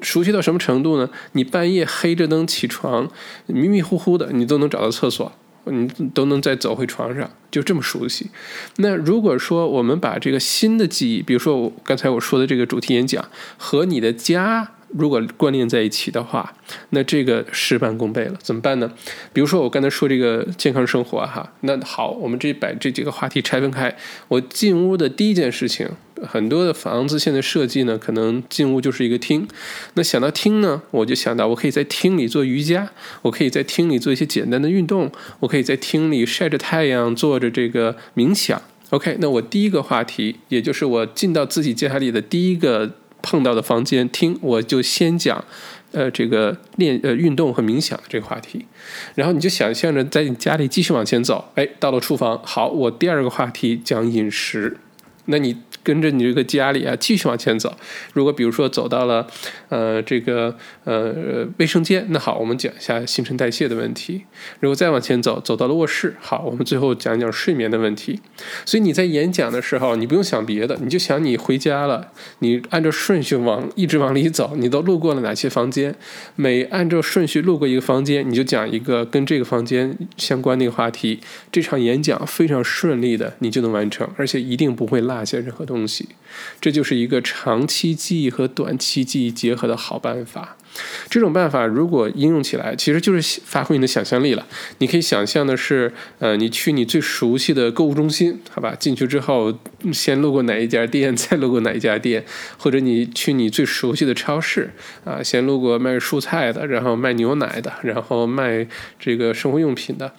[0.00, 1.10] 熟悉到什么程度呢？
[1.32, 3.10] 你半夜黑着灯起床，
[3.46, 5.30] 迷迷糊糊的，你都能找到厕所。
[5.64, 8.30] 你都能再走回床上，就这么熟悉。
[8.76, 13.24] 那如果说我们把这个新的记忆，比如说我刚才我说的这个主题演讲，
[13.56, 16.54] 和你的家如果关联在一起的话，
[16.90, 18.34] 那这个事半功倍了。
[18.42, 18.92] 怎么办呢？
[19.32, 23.96] 比如说我刚才说这个健康生活哈，那好，我们这把这几个话题拆分开，
[24.28, 25.88] 我进屋的第一件事情。
[26.26, 29.46] 很多的房子现在设计呢，可能进屋就是一个厅。
[29.94, 32.90] 那想到厅呢，我就想到我可以在厅里做瑜伽，
[33.22, 38.60] 我可以在厅里做一些简单的运动，我可以在厅里晒着太阳，做着这个冥想。
[38.90, 45.42] OK，那我第一个话题，也就是我进到自己家里的第一个碰到的房间厅，我就先讲，
[45.92, 48.66] 呃，这个练呃运动和冥想的这个话题。
[49.14, 54.76] 然后你就想象着在你家里继续往前走，哎，到了厨房，好，我第二个话题讲饮食。
[55.26, 55.56] 那你。
[55.84, 57.76] 跟着你这个家里啊，继续往前走。
[58.12, 59.26] 如果比如说走到了，
[59.68, 64.22] 呃，这个呃卫生间，那好，我们讲一下新陈代谢的问题。
[64.60, 68.20] 如果再往前走，走到了卧室，好，我们最后讲讲睡眠的问题。
[68.64, 75.96] 所以你在演讲的时候，你不用想别的，你就想你回家了，你按照顺序往一直往里走，你都路过了哪些房间？
[76.36, 81.18] 每按照顺序路过一个房间，你就讲一个跟这个房间相关的一个话题。
[81.50, 86.08] 这场演讲非常顺利的，你就能完成，而且一定不会落下任何东西，
[86.60, 90.56] 这就是一个长期记忆和短期记忆结合的好办法。
[91.10, 94.46] 这种办法如果应用起来，其实就是发挥你的想象力了。
[94.78, 98.74] 你可以想象的是，呃，你去你最熟悉的购物中心，好吧？
[98.74, 99.52] 进去之后，
[99.92, 102.24] 先路过哪一家店， 再路过哪一家店，
[102.56, 104.70] 或者你去你最熟悉的超市，
[105.04, 108.66] 啊，先路过卖蔬菜的，然后卖牛奶的，然后卖
[108.98, 110.14] 这个生活用品的。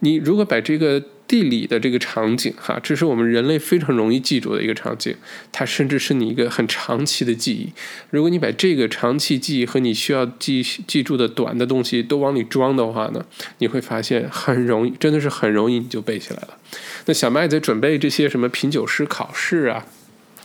[0.00, 1.00] 你如果把这个
[1.32, 5.16] 地理的这个场景，哈，这是我们人类非常容易记住的一个场景，
[5.50, 7.72] 它甚至是你一个很长期的记忆。
[8.10, 13.24] 如果你把这个长期记忆和你需要记记住的短的东西都往里装的话呢，
[13.60, 16.58] 你会发现很容易，真的是很容易你就背起来了。
[17.06, 19.86] 那小麦在准备这些什么品酒师考试啊？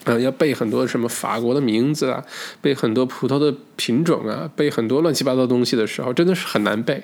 [0.08, 2.24] 嗯，要背很多什么法国的名字啊，
[2.62, 7.04] 背很多葡萄的品种啊，背很多乱七八糟东西的时候，真的是很难背。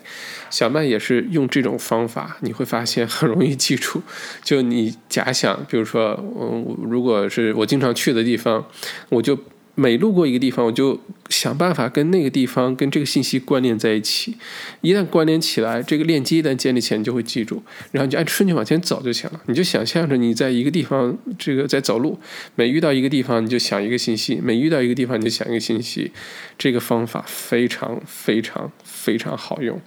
[0.50, 4.02] 小麦也是用这种方法，你会发现很容易记住。
[4.44, 8.66] 就你假想，比如说，嗯，如果是我经常去的地方，
[9.10, 9.38] 我就。
[9.76, 14.36] 每路过一个地方，我就想办法跟那个地方跟这个信息关联在一起。
[14.82, 19.42] 一旦关联起来，这个链接一旦建立起来，你就会记住，然后你就按顺序往前走就行了。
[19.48, 22.20] 你就想象着你在一个地方，这个在走路，
[22.56, 26.12] 每遇到一个地方你就想一个信息，每遇到一个地方你就想一个信息。
[26.58, 28.72] 这个方法非常非常
[29.04, 29.80] 非常好用。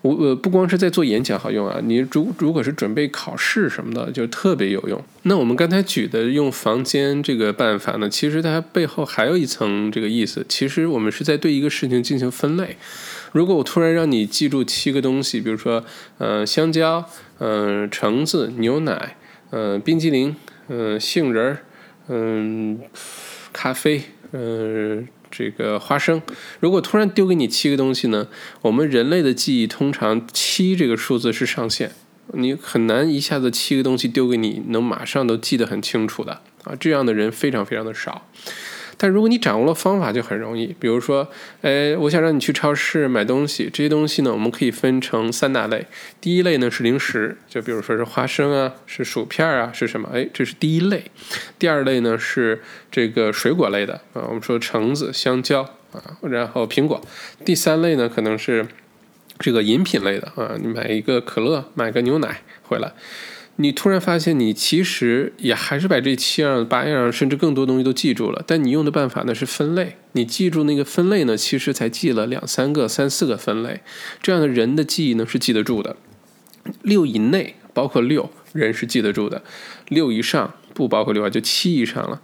[0.00, 4.98] 我呃不光是在做演讲好用啊，你如如果是准备考试什么的，就特别有用。
[5.24, 10.44] 那我们刚才举的用房间这个办法呢，其实它背后还有一层这个意思。
[10.48, 12.76] 其实我们是在对一个事情进行分类。
[13.32, 15.84] 如果我突然让你记住七个东西，比如说，
[16.18, 17.04] 呃，香蕉，
[17.38, 19.16] 嗯，橙子，牛奶，
[19.50, 20.36] 嗯，冰激凌，
[20.68, 21.58] 嗯，杏仁儿，
[22.08, 22.78] 嗯，
[23.52, 26.22] 咖啡，嗯，这个花生。
[26.60, 28.28] 如果突然丢给你七个东西呢？
[28.62, 31.92] 我们人类的记忆通常七这个数字是上限。
[32.32, 36.74] 你很难一下子七个东西丢给你，能马上都记得很清楚的啊！
[36.80, 38.26] 这样的人非常非常的少。
[38.96, 40.74] 但如果你掌握了方法，就很容易。
[40.78, 41.28] 比如说，
[41.62, 45.86] 哎，我想让你去超市买东西，这些东西呢，我们可以分成三大类。
[46.20, 50.08] 第一类呢是零食，就比如说是花生啊，是薯片啊，是什么？
[50.12, 51.04] 哎，这是第一类。
[51.58, 57.00] 第二类呢是这个水果类的啊，我们说橙子、香蕉啊，然后苹果。
[57.44, 58.66] 第三类呢可能是。
[59.40, 62.92] 这个饮品类的啊，你买一个可乐，买个牛奶回来，
[63.56, 73.80] 你突然发现你其实也还是把这七样八样甚至更多东西都记住了，但你用的办法呢是分类，你记住那个分类呢，其实才记了两三个、三四个分类，
[74.22, 75.96] 这样的人的记忆呢是记得住的，
[76.82, 78.30] 六以内，包括六。
[78.54, 79.42] 人是记得住的，
[79.88, 82.22] 六以上不包括六啊，就七以上了。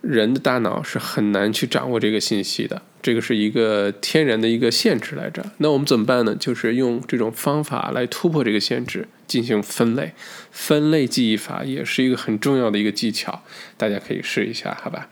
[0.00, 5.44] 人的大脑是很难去掌握这个信息的，这个是一个天然的一个限制来着。
[5.58, 6.34] 那我们怎么办呢？
[6.34, 10.14] 就是用这种方法来突破这个限制，进行分类。
[10.56, 13.42] 分类记忆法也是一个很重要的一个技巧，
[13.76, 15.10] 大家可以试一下，好吧？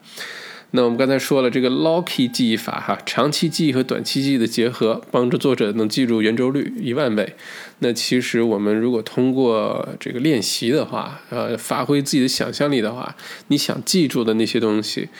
[0.70, 7.37] 那我们刚才说了这个 Locky 记忆法哈，长期记忆和短期记忆的结合，帮助作者能记住圆周率一万倍。
[7.80, 13.14] 那其实我们如果通过这个练习的话，呃，发挥自己的想象力的话，
[13.48, 15.11] 你想记住的那些东西，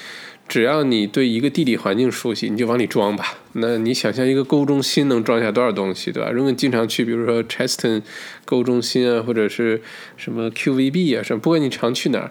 [0.47, 3.39] 只要你对一个地理环境熟悉，你就往里装吧。
[3.55, 6.31] 那你想象一个购物中心能装下多少东西，对吧？
[6.31, 8.03] 如果你经常去，比如说 Cheston
[8.45, 9.81] 购物中心啊，或者是
[10.17, 12.31] 什么 QVB 啊什么，不管你常去哪儿。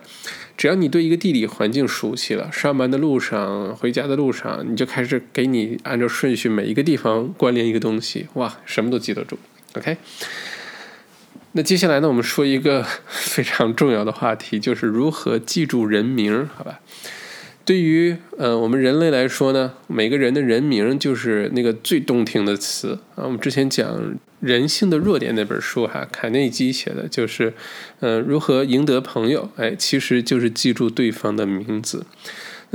[0.56, 9.40] 只要你对一个地理环境熟悉了，上班的路上、回家的路上，你就开始给你按照顺序每一个地方关联一个东西，哇，什么都记得住。
[9.76, 9.98] OK，
[11.54, 16.80] 那接下来呢，我们说一个 非常重要的话题，就是如何记住人名，好吧？
[17.66, 23.24] 对于呃我们人类来说呢，每个人的人名就是那个最动听的词啊。
[23.24, 23.98] 我们之前讲
[24.42, 27.54] 《人性的弱点》那本书哈，卡内基写的就是，
[28.02, 32.06] 呃，如何赢得朋友，哎，其实就是记住对方的名字。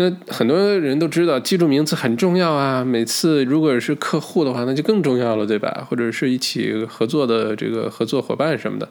[0.01, 2.85] 那很多人都知道记住名字很重要啊。
[2.85, 5.85] 每次如果是客户的话，那就更重要了，对吧？
[5.91, 8.89] 或者是一起合作的这个合作伙伴什么的。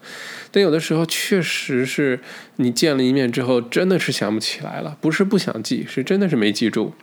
[0.52, 2.20] 但有的时候确实是
[2.58, 6.94] 你见了一面之后，真的是想不起来了，不是不想记，是真的是没记住。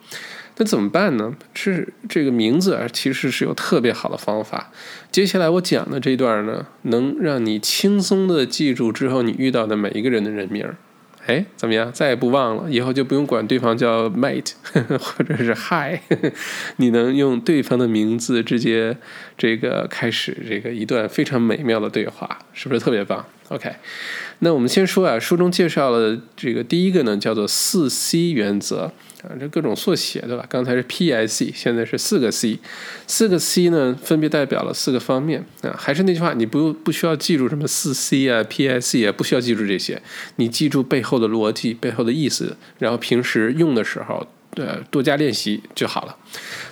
[0.59, 1.35] 那怎么办呢？
[1.55, 4.71] 是这个名字啊，其实是有特别好的方法。
[5.11, 10.69] 接下来我讲的这段呢，能让你轻松的记住之后你遇到的每一个人的人名。
[11.27, 11.91] 哎，怎么样？
[11.93, 14.53] 再也不忘了，以后就不用管对方叫 mate
[15.01, 15.99] 或者是 hi，
[16.77, 18.97] 你能用对方的名字直接
[19.39, 23.71] 这个开始这个一段非常美妙的对话，是不是特别棒？OK，
[24.41, 28.93] 那我们先说啊，书中介绍了这个第一个呢，叫做四 C 原则。
[29.25, 30.45] 啊，这各种缩写对吧？
[30.49, 32.59] 刚才是 P I C，现在是四个 C，
[33.07, 35.75] 四个 C 呢，分别代表了四个方面啊。
[35.79, 40.01] 还是那句话，你不不需要记住什么四 C 啊、P I C 啊，不需要记住这些，
[40.37, 44.27] 你记住背后的逻辑、背后的意思，然后平时用的时候。
[44.57, 46.17] 呃，多加练习就好了。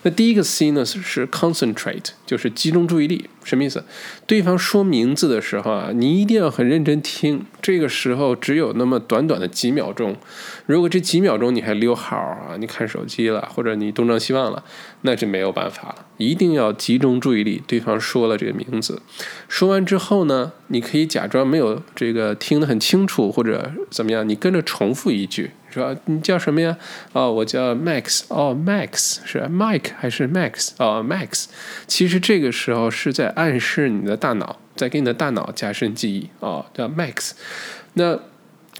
[0.02, 3.28] 那第一个 C 呢是 concentrate，就是集中注意力。
[3.44, 3.84] 什么意思？
[4.24, 7.44] 对方说名字的时候啊，你一定要很认真听。
[7.60, 10.16] 这个时候只有那么短短的几秒钟，
[10.66, 14.62] 如果这几秒钟你还溜号啊，你看手机了，或者你东张西望了，
[15.00, 16.06] 那就没有办法了。
[16.18, 17.60] 一定要集中注意力。
[17.66, 19.02] 对方说了这个名字，
[19.48, 25.50] 说完之后呢，你可以假装没有这个听得很清楚，或者怎么样，你跟着重复一句。
[25.72, 26.76] 说你叫什么呀？
[27.12, 28.22] 哦，我叫 Max。
[28.28, 30.70] 哦，Max 是 Mike 还是 Max？
[30.78, 31.46] 哦，Max。
[31.86, 36.28] 其实这个时候是在暗示你的大脑，在给你的大脑加深记忆。
[36.40, 37.32] 哦，叫 Max。
[37.94, 38.18] 那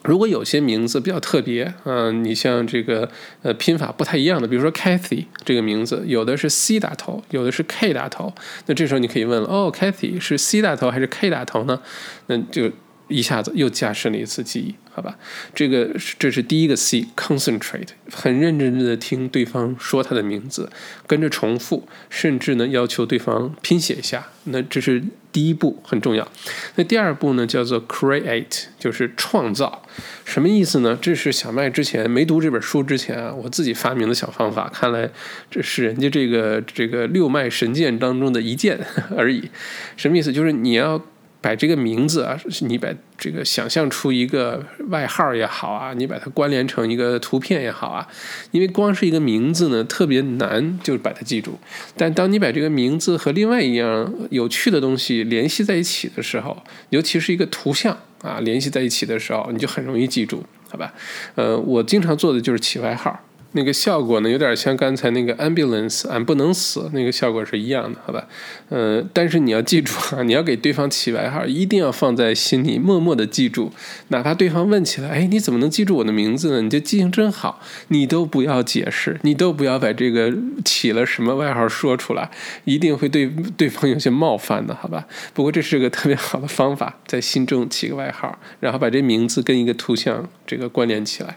[0.03, 3.09] 如果有些名字比较特别，嗯，你像这个
[3.43, 8.33] 呃拼法不太一样的，比如说 Kathy 这个名字，有的是 C 打头，有的是 K 打头。
[8.67, 11.81] 那这时候你可以问了，哦，Kathy 是 C 打头还是 K 打头呢？
[12.27, 12.71] 那就。
[13.09, 15.17] 一下子又加深了一次记忆，好吧？
[15.55, 20.71] 这个这是第一个 C，concentrate，很认真的听对方说他的名字，
[21.07, 24.29] 跟着重复，甚至呢要求对方拼写一下。
[24.45, 26.29] 那这是第一步，很重要。
[26.75, 29.83] 那第二步呢叫做 create，就是创造。
[30.25, 30.99] 什么意思呢？
[31.01, 34.69] 这是小麦之前没读这本书之前啊，我自己发明的小方法。
[34.69, 35.09] 看来
[35.51, 38.79] 这是人家这个这个六脉神剑当中的一剑
[39.17, 39.49] 而已。
[39.97, 40.31] 什么意思？
[40.31, 41.03] 就是你要。
[41.43, 48.07] 把这个名字啊，你把这个想象出一个外号也好啊，你把它关联成一个图片也好啊，
[48.53, 51.59] 因为光是一个名字呢，特别难，就把它记住。
[51.97, 56.57] 但当你把这个名字和另外一样有趣的东西联系在一起的时候，
[56.91, 60.95] 尤其是一个图像啊，联系在一起的时候，你就很容易记住，好吧？
[61.35, 63.19] 呃，我经常做的就是起外号。
[63.53, 68.27] 那个效果呢，有点像刚才那个 ambulance，俺不能死那个效果是一样的，好吧？
[68.71, 73.73] 嗯，但是你要记住啊， 你要给对方起外号，一定要放在心里，默默的记住，
[74.09, 76.63] 哪怕对方问起来，哎，你怎么能记住我的名字呢？
[76.63, 80.33] 你就记性真好，你都不要解释，你都不要把这个
[80.65, 82.31] 起了什么外号说出来，
[82.65, 85.07] 一定会对对方有些冒犯的，好吧？
[85.35, 91.37] 不过这是个特别好的方法，在心中起个外号，然后把这名字跟一个图像这个关联起来。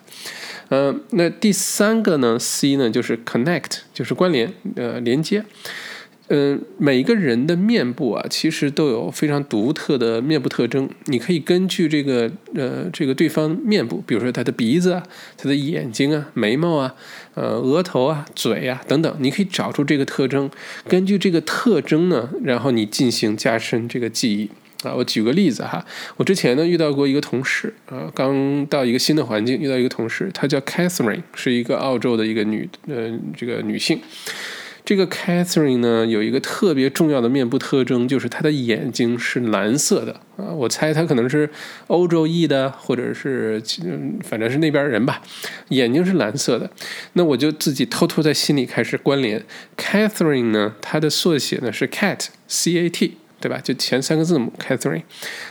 [0.69, 5.43] 嗯，那第三个呢？C 呢，就是 connect，就是关联，呃，连接。
[6.27, 10.89] 嗯，每个人的面部啊，其实都有非常独特的面部特征。
[11.05, 15.03] 你可以根据这个，呃，这个对方面部，比如说他的鼻子啊，
[15.37, 16.95] 他的眼睛啊，眉毛啊，
[17.35, 20.49] 呃，额头啊，嘴啊等等，你可以找出这个特征。
[20.87, 24.49] 根据这个特征呢，然后你进行加深这个记忆。
[24.83, 25.83] 啊，我举个例子哈，
[26.17, 33.99] 我之前呢遇到过一个同事啊，刚到一个新的环境，遇到一个同事，她叫 Catherine，是一个澳洲的一个女呃这个女性。
[34.83, 40.53] 这个 Catherine 呢有一个特别重要的面部特征，就是她的眼睛是蓝色的啊。
[40.53, 41.49] 我猜她可能是
[41.87, 43.59] 欧洲裔的，或者是
[44.23, 45.23] 反正是那边人吧，
[45.69, 46.69] 眼睛是蓝色的。
[47.13, 49.43] 那我就自己偷偷在心里开始关联
[49.75, 53.61] ，Catherine 呢，它的缩写呢是 Cat，C A T，对吧？
[53.63, 55.03] 就前三个字母 Catherine。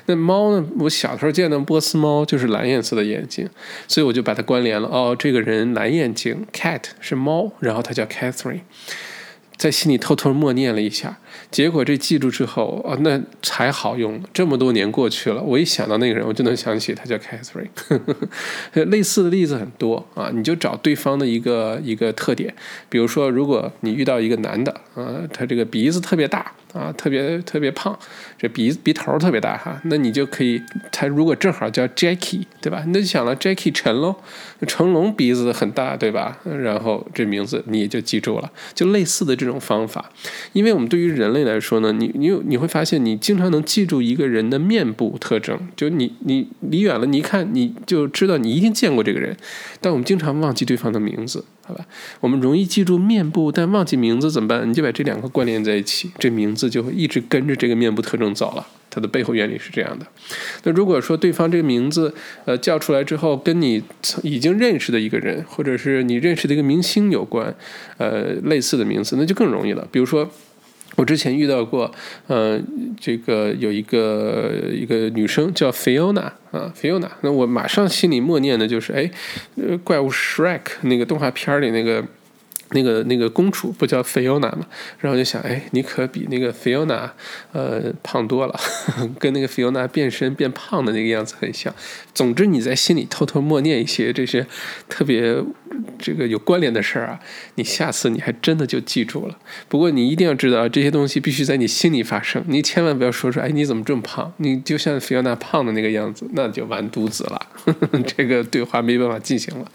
[0.07, 0.67] 那猫呢？
[0.81, 3.49] 我小时候见到波斯猫就是蓝颜色的眼睛，
[3.87, 4.89] 所以我就把它关联了。
[4.89, 8.63] 哦，这个人蓝眼睛，Cat 是猫，然后它叫 Catherine。
[9.57, 11.21] 在心里偷偷默念了一下，
[11.53, 14.21] 结果这记住之后啊，那才好用。
[14.33, 17.71] 这么多年过去了，我一想到那个人，我就能想起他叫 Catherine。
[18.91, 22.53] 类似的例子很多啊，你就找对方的一个一个特点，
[22.89, 26.53] 比如说，如果你遇到一个男的啊，他这个鼻子特别大。
[26.75, 27.99] 啊，特别特别胖，
[28.45, 30.61] 这鼻鼻头特别大哈，那你就可以，
[30.93, 32.85] 他如果正好叫 Jackie，对吧？
[32.89, 34.15] 那就想了 Jackie 成喽，
[34.67, 36.39] 成龙鼻子很大，对吧？
[36.45, 40.11] 然后这名字你也就记住了，就类似的这种方法。
[40.53, 49.35] 因为我们对于人类来说呢，你你你会发现，你经常能记住一个人的面部特征，就你你离远了，你一看你就知道你一定见过这个人，
[49.81, 51.47] 但我们经常忘记对方的名字。
[51.67, 51.87] 好吧，
[52.21, 54.69] 我们容易记住面部，但忘记名字怎么办？
[54.69, 58.67] 你就把这两个关联在一起，这名字就会一直跟着这个面部特征走了。
[58.91, 60.07] 它的背后原理是这样的。
[60.65, 62.15] 那如果说对方这个名字，
[62.45, 63.83] 呃，叫出来之后跟你
[64.23, 67.55] 已经认识的一个人，或者是你认识的一个明星有关，
[67.99, 69.87] 呃，类似的名字，那就更容易了。
[69.91, 70.29] 比如说。
[70.97, 71.91] 我之前遇到过，
[72.29, 72.57] 呃，
[73.01, 79.11] 这个有一个一个女生叫 Fiona 啊，Fiona，那我马上心里默念的就是，哎，
[79.83, 82.05] 怪物 Shrek 那个动画片里那个。
[82.75, 84.67] 那个那个公主不叫菲欧娜吗？
[84.99, 87.11] 然后就想，哎，你可比那个菲欧娜，
[87.53, 88.61] 呃，胖多了，
[89.19, 91.75] 跟那个菲欧娜变身变胖的那个样子很像。
[92.13, 94.47] 总之，你在心里偷偷默念一些这些
[94.89, 95.37] 特别
[95.99, 97.21] 这个有关联的事儿啊，
[97.55, 99.39] 你下次你还真的就记住了。
[99.69, 104.33] 不过你一定要知道，这些东西必须在你心里发生，你千万不要说出，哎，你怎么这么胖？
[104.39, 107.47] 你就像菲欧娜胖的那个样子，那就完犊子了，
[108.07, 109.71] 这个对话没办法进行了。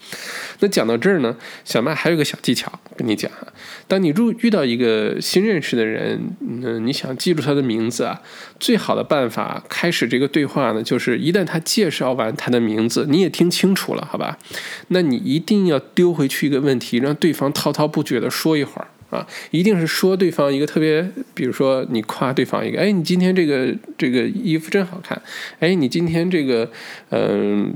[0.60, 2.72] 那讲到这儿呢，小麦还有个小技巧。
[2.98, 3.48] 跟你讲啊，
[3.88, 8.22] 当你入遇到一个新认识的人，嗯，你想记住他的名字啊，
[8.60, 14.38] 最好的办法开始这个对话呢，就是一旦他介绍完他的名字，你也听清楚了，好吧？
[14.90, 18.88] 那你一定要丢回去一个问题，让对方滔滔不绝的说一会儿。
[19.10, 25.20] 啊，一定是说对方一个特别，比如说你夸对方一个，哎，你今天这个这个衣服真好看，
[25.60, 26.70] 哎，你今天这个，
[27.10, 27.74] 嗯，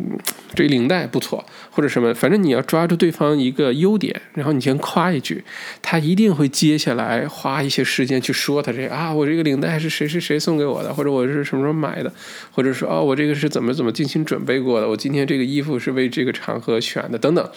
[0.53, 5.43] 这领带不错，或者什么，反正你要抓住对方一个优点，然后你先夸一句，
[5.81, 12.13] 他一定会接下来花一些时间去说他这个啊，我这个领带是谁谁谁送给我的，或者我是什么时候买的，
[12.51, 17.49] 或者说哦，我这个是怎么怎么精心准备过的，我今天这个衣服是为这个场合选的，等等。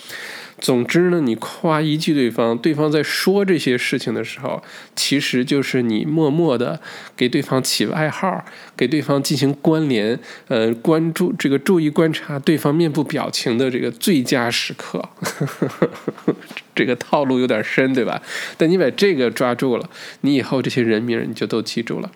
[0.59, 4.63] 总之呢，你夸一句对方，对方在说这些事情的时候，
[4.95, 6.81] 其实就是你默默的
[7.17, 8.45] 给对方起外号，
[8.77, 15.07] 给对方进行关联，呃，关注这个注意观察对方面部表情的这个最佳时刻。
[16.75, 18.21] 这个套路有点深，对吧？
[18.59, 19.89] 但你把这个抓住了，
[20.23, 22.11] 你以后这些人名你就都记住了。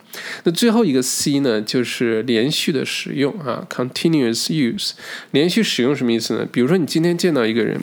[0.44, 4.92] 那最后一个 C 呢，就是连续的使用啊，continuous use。
[5.30, 6.46] 连续使用什么意思呢？
[6.50, 7.80] 比如说你今天见到一个人。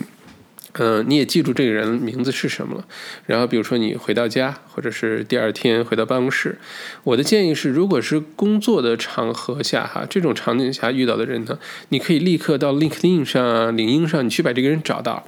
[0.78, 2.84] 嗯，你也记住这个人名字是什么了。
[3.26, 6.56] 然后，比如说你回到家，或者是第二天回到办公室，
[7.04, 11.58] 我的建议是，如果是工作的场合下，哈，这种场景下遇到的人呢，
[11.88, 15.26] 你可以立刻到 LinkedIn 上、领英上，你去把这个人找到。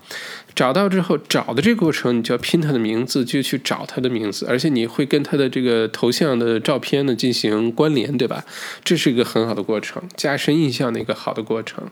[0.54, 8.44] 找到之后，找的这个过程，你就要拼他的名字，就去找他的名字，而且你会跟他的这个头像的照片呢进行关联，对吧？
[8.84, 11.82] 这是一个很好的过程，加深印象的一个好的过程。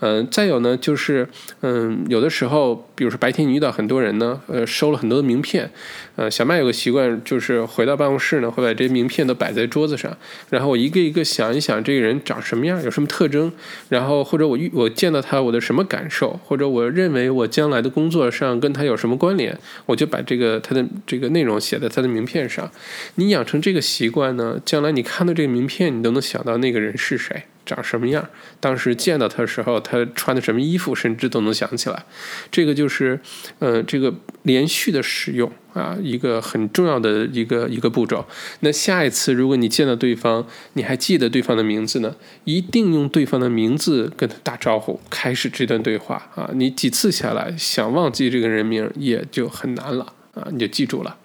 [0.00, 1.28] 嗯，再有呢，就是
[1.60, 5.70] 嗯，有的时候，比如说白天你遇到很多人呢，呃，收了很多的名片。
[6.16, 10.14] 呃，小麦有个习惯，就是回到办公室呢，会把这些名片都摆在桌子上，
[10.50, 13.50] 然后我一个一个想一想，这个人长什么样，有什么特征，
[13.88, 22.70] 然后或者我遇我见到他，我的什么感受，或者我认为我将来的工工作上跟他有什么关联，我就把这个他的这个内容写在他的名片上。
[23.16, 27.42] 你养成这个习惯呢，将来你看到这个名片，你都能想到那个人是谁。
[27.70, 28.28] 长什么样？
[28.58, 32.04] 当时见到他的时候，他穿的什么衣服，甚至都能想起来。
[32.50, 33.20] 这个就是，
[33.60, 34.12] 呃，这个
[34.42, 38.26] 连续的使用啊，一个很重要的一个一个步骤。
[38.60, 42.16] 那下一次，如果你见到对方，你还记得对方的名字呢？
[42.44, 46.50] 一定用对方的名字跟他打招呼，开始这段对话啊。
[46.54, 51.16] 你几次下来，想忘记这个人名也就很难了啊，你就记住了。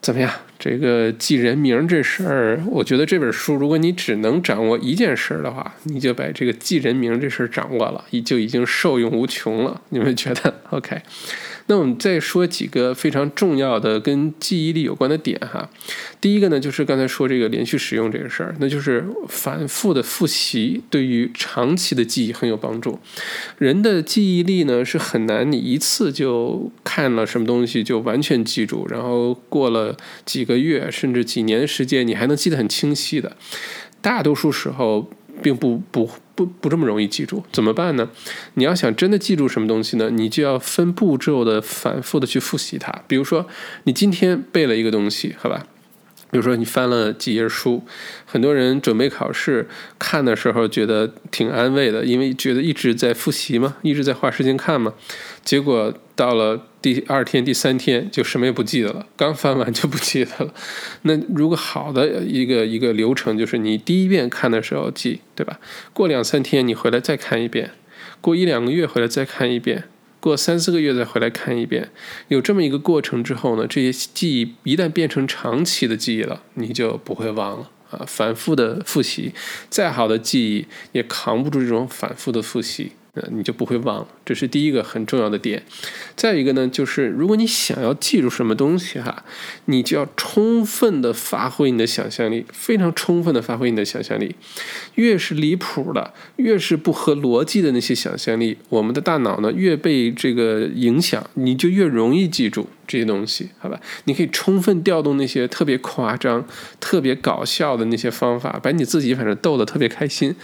[0.00, 0.32] 怎么样？
[0.64, 9.80] 这个记人名这事儿，我觉得这本书，如果你只能掌握一件事儿的话，你就把这个记人名这事儿掌握了，就已经受用无穷了。
[9.88, 11.02] 你们觉得？OK？
[11.66, 15.68] 那我们再说几个非常重要的跟记忆力有关的点哈。
[16.20, 22.98] 第一个呢，就是刚才说这个连续使用这个事儿，那就是反复的复习对于长期的记忆很有帮助。
[23.58, 33.36] 人的记忆力呢是很难，你一次就看了什么东西就完全记住，然后过了几个月甚至几年时间，你还能记得很清晰的。
[34.00, 35.08] 大多数时候
[35.40, 36.10] 并不不。
[36.34, 38.08] 不不这么容易记住，怎么办呢？
[38.54, 40.08] 你要想真的记住什么东西呢？
[40.08, 42.90] 你就要分步骤的反复的去复习它。
[43.06, 43.46] 比如说，
[43.84, 45.66] 你今天背了一个东西，好吧？
[46.32, 47.84] 比如说你翻了几页书，
[48.24, 49.68] 很多人准备考试
[49.98, 54.94] 看的时候觉得挺安慰的，因为觉得一直在复习嘛，一直在花时间看嘛。
[55.44, 60.54] 结果到了第二天、第三天就什么也不记得了，刚翻完就不记得了。
[61.02, 65.60] 那如果好的一个一个流程就是你第一遍看的时候记，对吧？
[65.92, 67.72] 过两三天你回来再看一遍，
[68.22, 69.84] 过一两个月回来再看一遍。
[70.22, 71.90] 过三四个月再回来看一遍，
[72.28, 78.04] 有这么一个过程之后呢，这些记忆一旦变成长期的记忆了，你就不会忘了啊。
[78.06, 79.32] 反复的复习，
[79.68, 82.92] 再好的记忆也扛不住这种反复的复习。
[83.14, 85.62] 呃，你就不会忘了，这是第一个很重要的点。
[86.16, 89.22] 再一个呢，就是如果你想要记住什么东西哈，
[89.66, 94.34] 你就要充分的发挥你的想象力，非常充分的发挥你的想象力。
[94.94, 103.78] 越是离谱的，越是不合逻辑的那些想象力，我们的大脑呢越被这个影响，你就越容易记住这些东西，好吧？
[104.04, 106.46] 你可以充分调动那些特别夸张、
[106.80, 110.34] 特别搞笑的那些方法，把你自己反正逗得特别开心。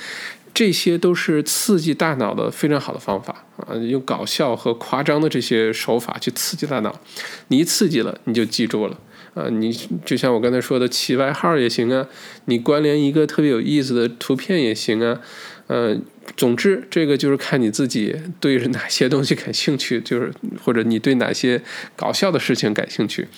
[0.59, 3.77] 这些都是刺激大脑的非常好的方法啊！
[3.77, 7.01] 用搞笑和夸张的这些手法去刺激大脑，
[7.47, 8.99] 你一刺激了，你就记住了
[9.35, 9.49] 啊！
[9.51, 9.73] 你
[10.05, 12.09] 就像我刚才说的，起外号也行啊，
[12.47, 15.21] 你关联一个特别有意思的图片也行啊，
[15.69, 16.03] 嗯，
[16.37, 21.63] 总之这个就是看你自己对哪些东西感兴趣，就是或者你对哪些
[21.95, 23.29] 搞笑的事情感兴趣，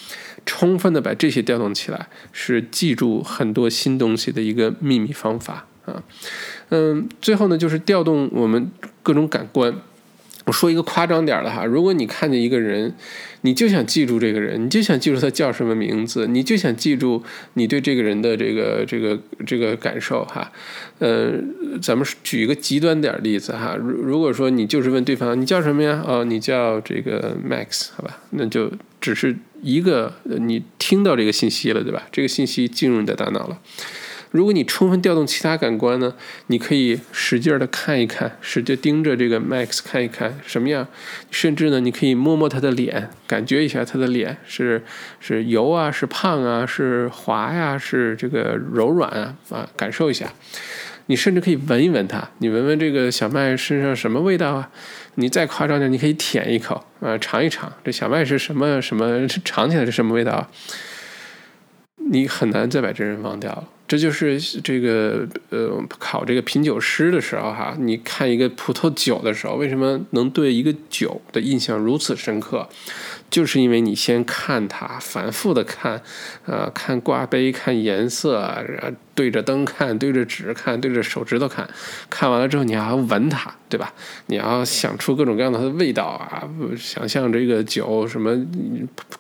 [0.47, 6.03] 充分的把这些调动起来，是记住很多新东西的一个秘密方法啊！
[6.71, 8.71] 嗯，最后呢，就是调动我们
[9.03, 9.75] 各种感官。
[10.47, 12.93] 我说一个夸张点的哈，如果你看见一个人，
[13.43, 17.23] 你就想记住这个人，你就想记住他叫什么名字，你就想记住
[17.55, 20.51] 你对这个人的这个这个这个感受哈。
[20.99, 21.35] 呃，
[21.81, 26.03] 咱们举一个极端点例子哈，如如果说你就是问对方你叫什么呀？
[26.05, 32.09] 哦，你叫这个 Max，好吧，那就只是一个你听到这个信息了，对吧？
[32.11, 33.59] 这个信息进入你的大脑了。
[34.31, 36.15] 如果你充分调动其他感官呢，
[36.47, 40.87] 你可以使劲儿的看一看，使劲盯着这个 Max 看一看什么样，
[41.31, 44.83] 甚至呢，你可以摸摸他的脸，感觉一下他的脸是
[45.19, 50.33] 是油啊，是胖啊，是滑呀，是这个柔软啊啊，感受一下。
[51.07, 54.71] 你甚至可以闻一闻它，你闻闻这个小麦身上什么味道啊？
[55.17, 60.49] 你再夸张点，你可以舔一口啊，尝一尝这小麦是什么什么，尝起来是什么味道？
[62.13, 63.65] 你很难再把这人忘掉了。
[63.91, 72.69] 这就是这个呃，考这个品酒师的时候哈，你看一个葡萄酒的时候，为什么能对一个酒的印象如此深刻？
[73.31, 76.03] 就是因为你先看它，反复的看，
[76.47, 81.69] 呃，看挂杯，看颜色，然后对着灯看，对着纸看，对着手指头看，
[82.11, 83.93] 看完了之后你还要闻它，对吧？
[84.27, 86.43] 你要想出各种各样的它的味道啊，
[86.77, 88.37] 想象这个酒什么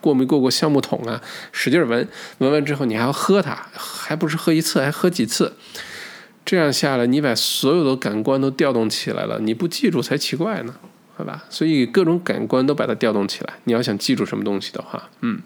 [0.01, 2.09] 过没过过橡木桶啊，使劲闻，
[2.39, 5.55] 闻完之后你还要喝它，还不是喝一次，还喝几次，
[6.45, 10.75] 这样下来你把所有的感官都调动起来了，你不记住才奇怪呢。
[11.21, 11.45] 对吧？
[11.51, 13.55] 所以各种感官都把它调动起来。
[13.65, 15.43] 你要想记住什么东西的话，嗯，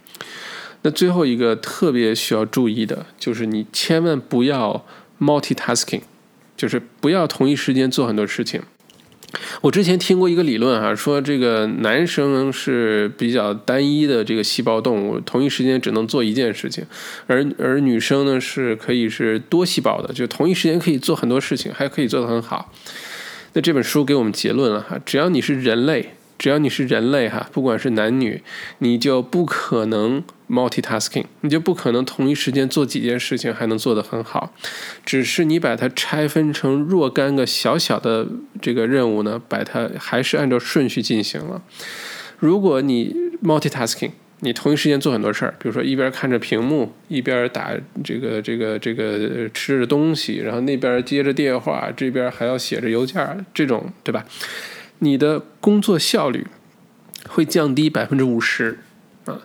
[0.83, 4.87] 那最后一个特别需要注意的就是，你千万不要
[5.21, 6.03] multitasking，
[6.57, 8.63] 就是不要同一时间做很多事情。
[9.63, 16.87] 我之前听过一个理论哈，说这个男生是比较单一的这个细胞动物，同一时间只能做一件事情，
[17.27, 22.71] 而而女生呢是可以是多细胞的，就同一时间可以做很多事情，还可以做得很好。
[23.55, 28.43] 那这本书给我们结论了哈，只要你是人类，只要你是人类哈，不管是男女，
[28.79, 34.53] 你就不可能 multitasking，你就不可能同一时间做几件事情还能做得很好，
[35.07, 38.27] 只是你把它拆分成若干个小小的
[38.61, 41.63] 这个任务呢，把它还是按照顺序进行了。
[42.41, 44.11] 如果你 multitasking，
[44.45, 47.73] 你同一时间做很多事儿，比如说一边看着屏幕，一边打
[48.05, 54.27] 这个这个这个吃着东西，然后那边接着电话，这边还要写着邮件，这种对吧？
[54.99, 56.47] 你的工作效率
[57.27, 58.79] 会降低百分之五十，
[59.25, 59.41] 啊。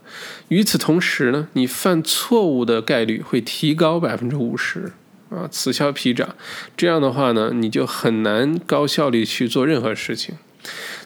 [0.49, 4.91] 与此同时呢，你犯错误的概率会提高百分之五十
[5.29, 6.35] 啊，此消彼长。
[6.75, 10.35] 这样的话呢，你就很难高效率去做任何事情。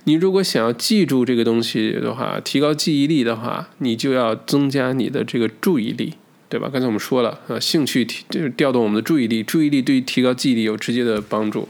[0.05, 6.13] 你如果想要记住这个东西的话，提高记忆力的话，你就要增加你的这个注意力。
[6.49, 6.69] 对吧？
[6.71, 11.67] 刚才我们说了，呃，兴趣提就是调动我们的注意力，注意力对于提高记忆力有直接的帮助。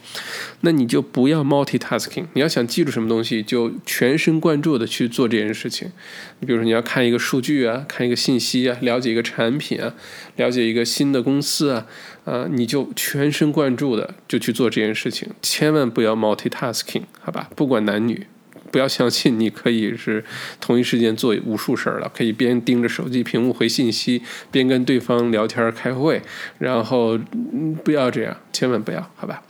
[0.59, 2.25] 那你就不要 multitasking。
[2.34, 5.89] 你要想记住什么东西，就全神贯注的去做这件事情。
[6.41, 9.93] 你比如说，你要看一个数据啊，看一个信息啊，了解一个产品啊，
[10.36, 11.86] 了解一个新的公司啊，
[12.26, 17.49] 呃，你就全神贯注的就去做这件事情，千万不要 multitasking，好吧？
[17.55, 18.28] 不管男女。
[18.71, 20.26] 不要相信你可以是
[20.59, 26.19] 同一时间做无数事儿了，可以边盯着手机屏幕回信息，边跟对方聊天开会，
[26.57, 27.15] 然后
[27.84, 29.43] 不要这样，千万不要，好吧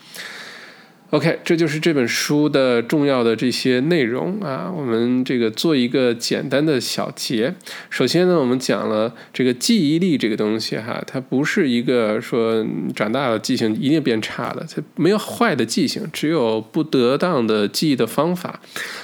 [1.13, 4.73] ？OK，这就是这本书的重要的这些内容啊。
[4.75, 7.53] 我们这个做一个简单的小结。
[7.91, 18.59] 首先呢，我们讲了这个记忆力这个东西哈，它不是一个说长大了记性一定变差的，它没有坏的记性，只有不得当的记忆的方法。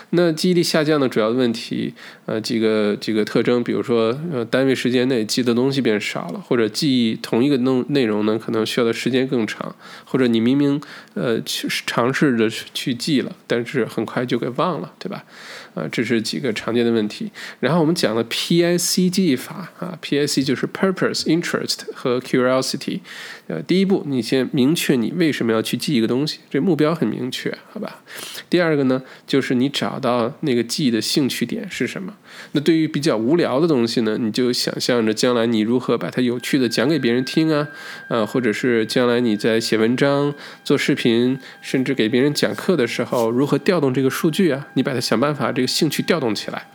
[0.10, 1.94] 那记忆力下降的主要的问题，
[2.30, 9.76] 呃，几个几个特征，比如说呃，单位时间内记的东西变少了，或者记忆同一个内内容呢，可能需要的时间更长，
[10.06, 10.80] 或者你明明
[11.16, 15.24] 呃去尝试着去记了，但是很快就给忘了，对吧？
[15.74, 17.32] 啊，这是几个常见的问题。
[17.62, 23.00] 然后我们讲了 PIC 记忆法啊，PIC 就是 Purpose、Interest 和 Curiosity。
[23.50, 28.04] 呃，第一步，你先明确你为什么要去记一个东西，这目标很明确，好吧？
[28.48, 32.14] 第二个呢，就是你找到那个记忆的兴趣点是什么。
[32.52, 37.68] 那对于比较无聊的东西呢，你就想象着将来你如何把它有趣的讲给别人听啊，
[38.10, 40.32] 呃，或者是将来你在写文章、
[40.64, 44.68] 做视频，甚至给别人讲课的时候，如何调动这个数据啊？
[44.76, 46.68] 你把它想办法这个兴趣调动起来。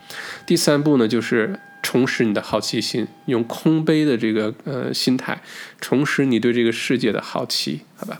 [0.45, 5.39] 第三步呢，就是重拾你的好奇心，用空杯的这个呃心态，
[5.79, 8.19] 重拾你对这个世界的好奇，好吧？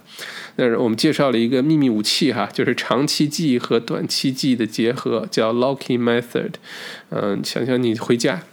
[0.57, 6.51] 那我们介绍了一个秘密武器哈，就是长期记忆和短期记忆的结合，叫 Locking Method。
[7.09, 8.43] 嗯，想想你回家，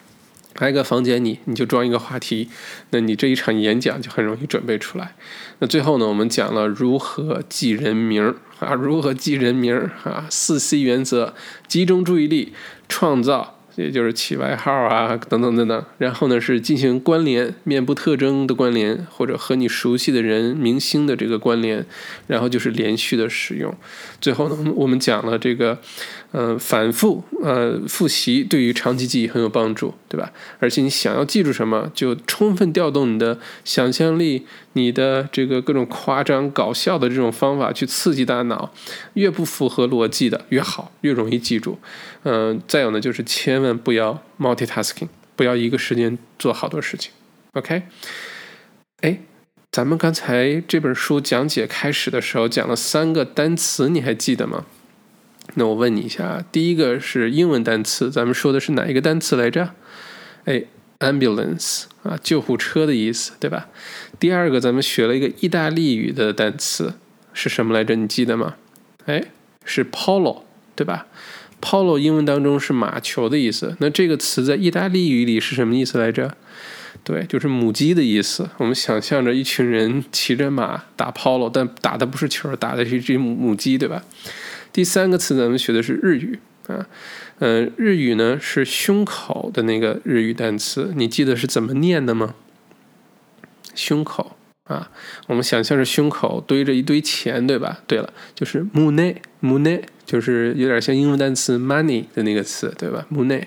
[0.54, 2.48] 开个房间，你你就装一个话题，
[2.88, 5.14] 那你这一场演讲就很容易准备出来。
[5.58, 11.34] 那最后呢，我们讲了如何记人名啊，如何记人名啊，四 C 原则：
[11.68, 12.54] 集中注意力，
[12.88, 13.58] 创造。
[13.76, 15.84] 也就是起外号啊，等等等等。
[15.98, 21.84] 然后呢，是进行关联，面部特征的关联，或者和你熟悉的人、明星的这个关联。
[22.26, 23.74] 然后就是连续的使用。
[24.20, 25.78] 最后呢，我们讲了这个，
[26.32, 30.32] 呃，反复呃复习对于长期记忆很有帮助，对吧？
[30.58, 34.46] 而且你想要记住什么，就充分调动你的想象力。
[34.74, 38.72] 你的这个各种夸张搞笑的这种方法去刺激大脑，
[39.12, 41.78] 越不符合逻辑的越好，越容易记住。
[42.22, 47.12] 嗯，再有呢，就是千万不要 multitasking，不要一个时间做好多事情。
[47.52, 47.82] OK？
[49.02, 49.20] 哎，
[49.70, 54.64] 咱们刚才这本书讲解开始的时候讲了三个单词，你还记得吗？
[55.54, 59.70] 那我问你一下，第一个是英文单词，咱们说的是哪一个单词来着？
[60.44, 60.64] 哎。
[61.02, 63.66] ambulance 啊，救护车的意思，对吧？
[64.20, 66.94] 第二个，咱们学了一个意大利语的单词，
[67.32, 67.96] 是什么来着？
[67.96, 68.54] 你记得吗？
[69.06, 69.24] 哎，
[69.64, 70.42] 是 polo，
[70.76, 71.08] 对吧
[71.60, 73.76] ？polo 英文当中是马球的意思。
[73.80, 76.36] 那这个词在意大利语里是什么意思来着？
[77.02, 78.48] 对，就是母鸡的意思。
[78.58, 84.04] 我们想象着一群人骑着马打 polo，但打的不是球，打的是一只母母鸡，对吧？
[84.72, 86.86] 第三个词咱们学的是日语啊。
[87.38, 92.34] 嗯，日语呢是胸口的那个日语单词，你记得是怎么念的吗？
[93.74, 94.90] 胸口啊，
[95.26, 97.80] 我们想象着胸口堆着一堆钱，对吧？
[97.86, 103.46] 对了，就是 money，money，就是有点像英文单词 money 的那个词，对吧？money，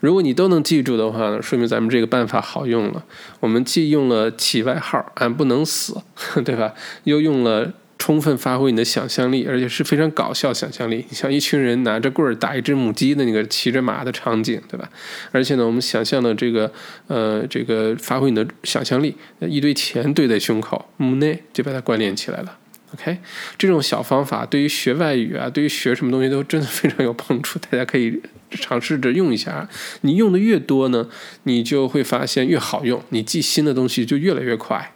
[0.00, 3.04] 如果你都能记住的话呢，说明咱们这个办法好用了。
[3.40, 6.02] 我们既用了起外号，俺不能死，
[6.44, 6.74] 对吧？
[7.04, 7.72] 又用了。
[7.98, 11.04] 充分发挥你的想象力，而且是非常搞笑想象力。
[11.08, 14.88] 你像一群人拿着棍儿打一只母鸡的那个骑着马的场景，对吧？
[15.32, 16.70] 而且呢，我们想象的这个，
[17.06, 22.58] 呃，这个发挥你的想象力，一堆钱堆在胸口，母内就把它关联起来了。
[22.94, 23.18] OK，
[23.58, 27.58] 这种小方法对于学外语啊，对于学什么东西都真的非常有帮助。
[27.58, 29.68] 大家可以尝试着用一下。
[30.02, 31.08] 你用的越多呢，
[31.42, 34.92] 你就会发现越好用，你记新的东西就越来越快，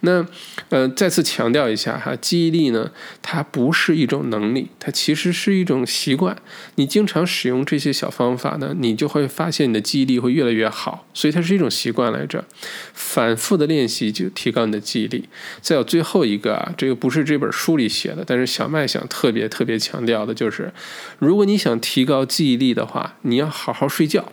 [0.00, 0.24] 那，
[0.68, 6.36] 呃，再次强调一下哈，记忆力呢，它不是一种能力，它其实是一种习惯。
[6.76, 11.06] 你经常使用这些小方法呢，你就会发现你的记忆力会越来越好。
[11.12, 12.44] 所以它是一种习惯来着，
[12.92, 15.28] 反复的练习就提高你的记忆力。
[15.60, 20.72] 再有最后一个啊，这个不是这本书里写的，但是小麦想特别特别强调的就是，
[21.18, 24.32] 如果你想提高记忆力的话，你要好好睡觉。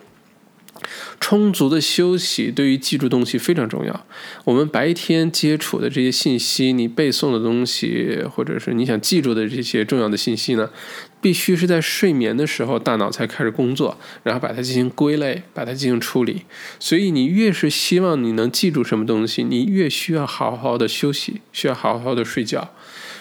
[1.19, 4.05] 充足的休息对于记住东西非常重要。
[4.43, 10.69] 我们白天接触的这些信息，你背诵的东西，或者是你想记住的这些重要的信息呢，
[11.19, 16.43] 必须是在睡眠的时候大脑才开始工作，然后把它进行归类，把它进行处理。
[16.79, 22.71] 所以你越是希望你能记住什么东西，你越需要好好的休息，需要好好的睡觉。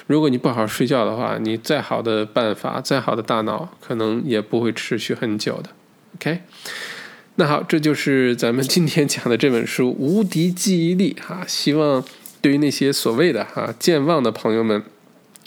[0.07, 5.71] 如果你不好好睡觉的话，你再好的办法，再好的大脑，可能也不会持续很久的。
[6.17, 6.43] OK，
[7.37, 12.05] 那好，这就是咱们今天讲的这本书《无敌记忆力》哈，希望
[12.41, 14.83] 对于那些所谓的哈健忘的朋友们。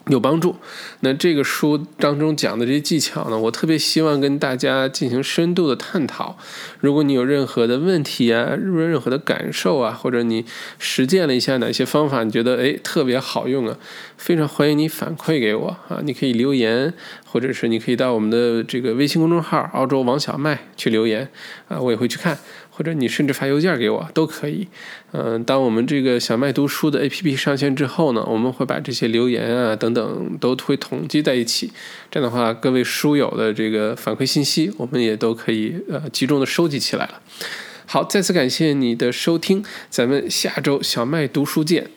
[0.10, 0.56] 有帮助。
[1.02, 6.38] 那这个书当中讲的这些技巧呢，我特别希望跟大家进行深度的探讨。
[6.80, 10.46] 如果你有任何的问题啊，任何的感受啊，或者你
[10.80, 13.78] 实践了一下哪些方法，你觉得诶特别好用啊，
[14.18, 16.00] 非常欢迎你反馈给我啊。
[16.04, 16.94] 你可以留言，
[17.26, 21.30] 或者是你可以到我们的这个微信公众号“澳洲王小麦”去留言
[21.68, 22.38] 啊，我也会去看。
[22.70, 24.68] 或者你甚至发邮件给我都可以，
[25.14, 31.72] 嗯，当我们这个小麦读书的 APP 上线之后呢，我们会把这些留言啊等等都会统计在一起，
[32.12, 37.22] 这样的话，各位书友的这个反馈信息，我们也都可以呃集中的收集起来了。
[37.86, 41.97] 好，再次感谢你的收听，咱们下周小麦读书见。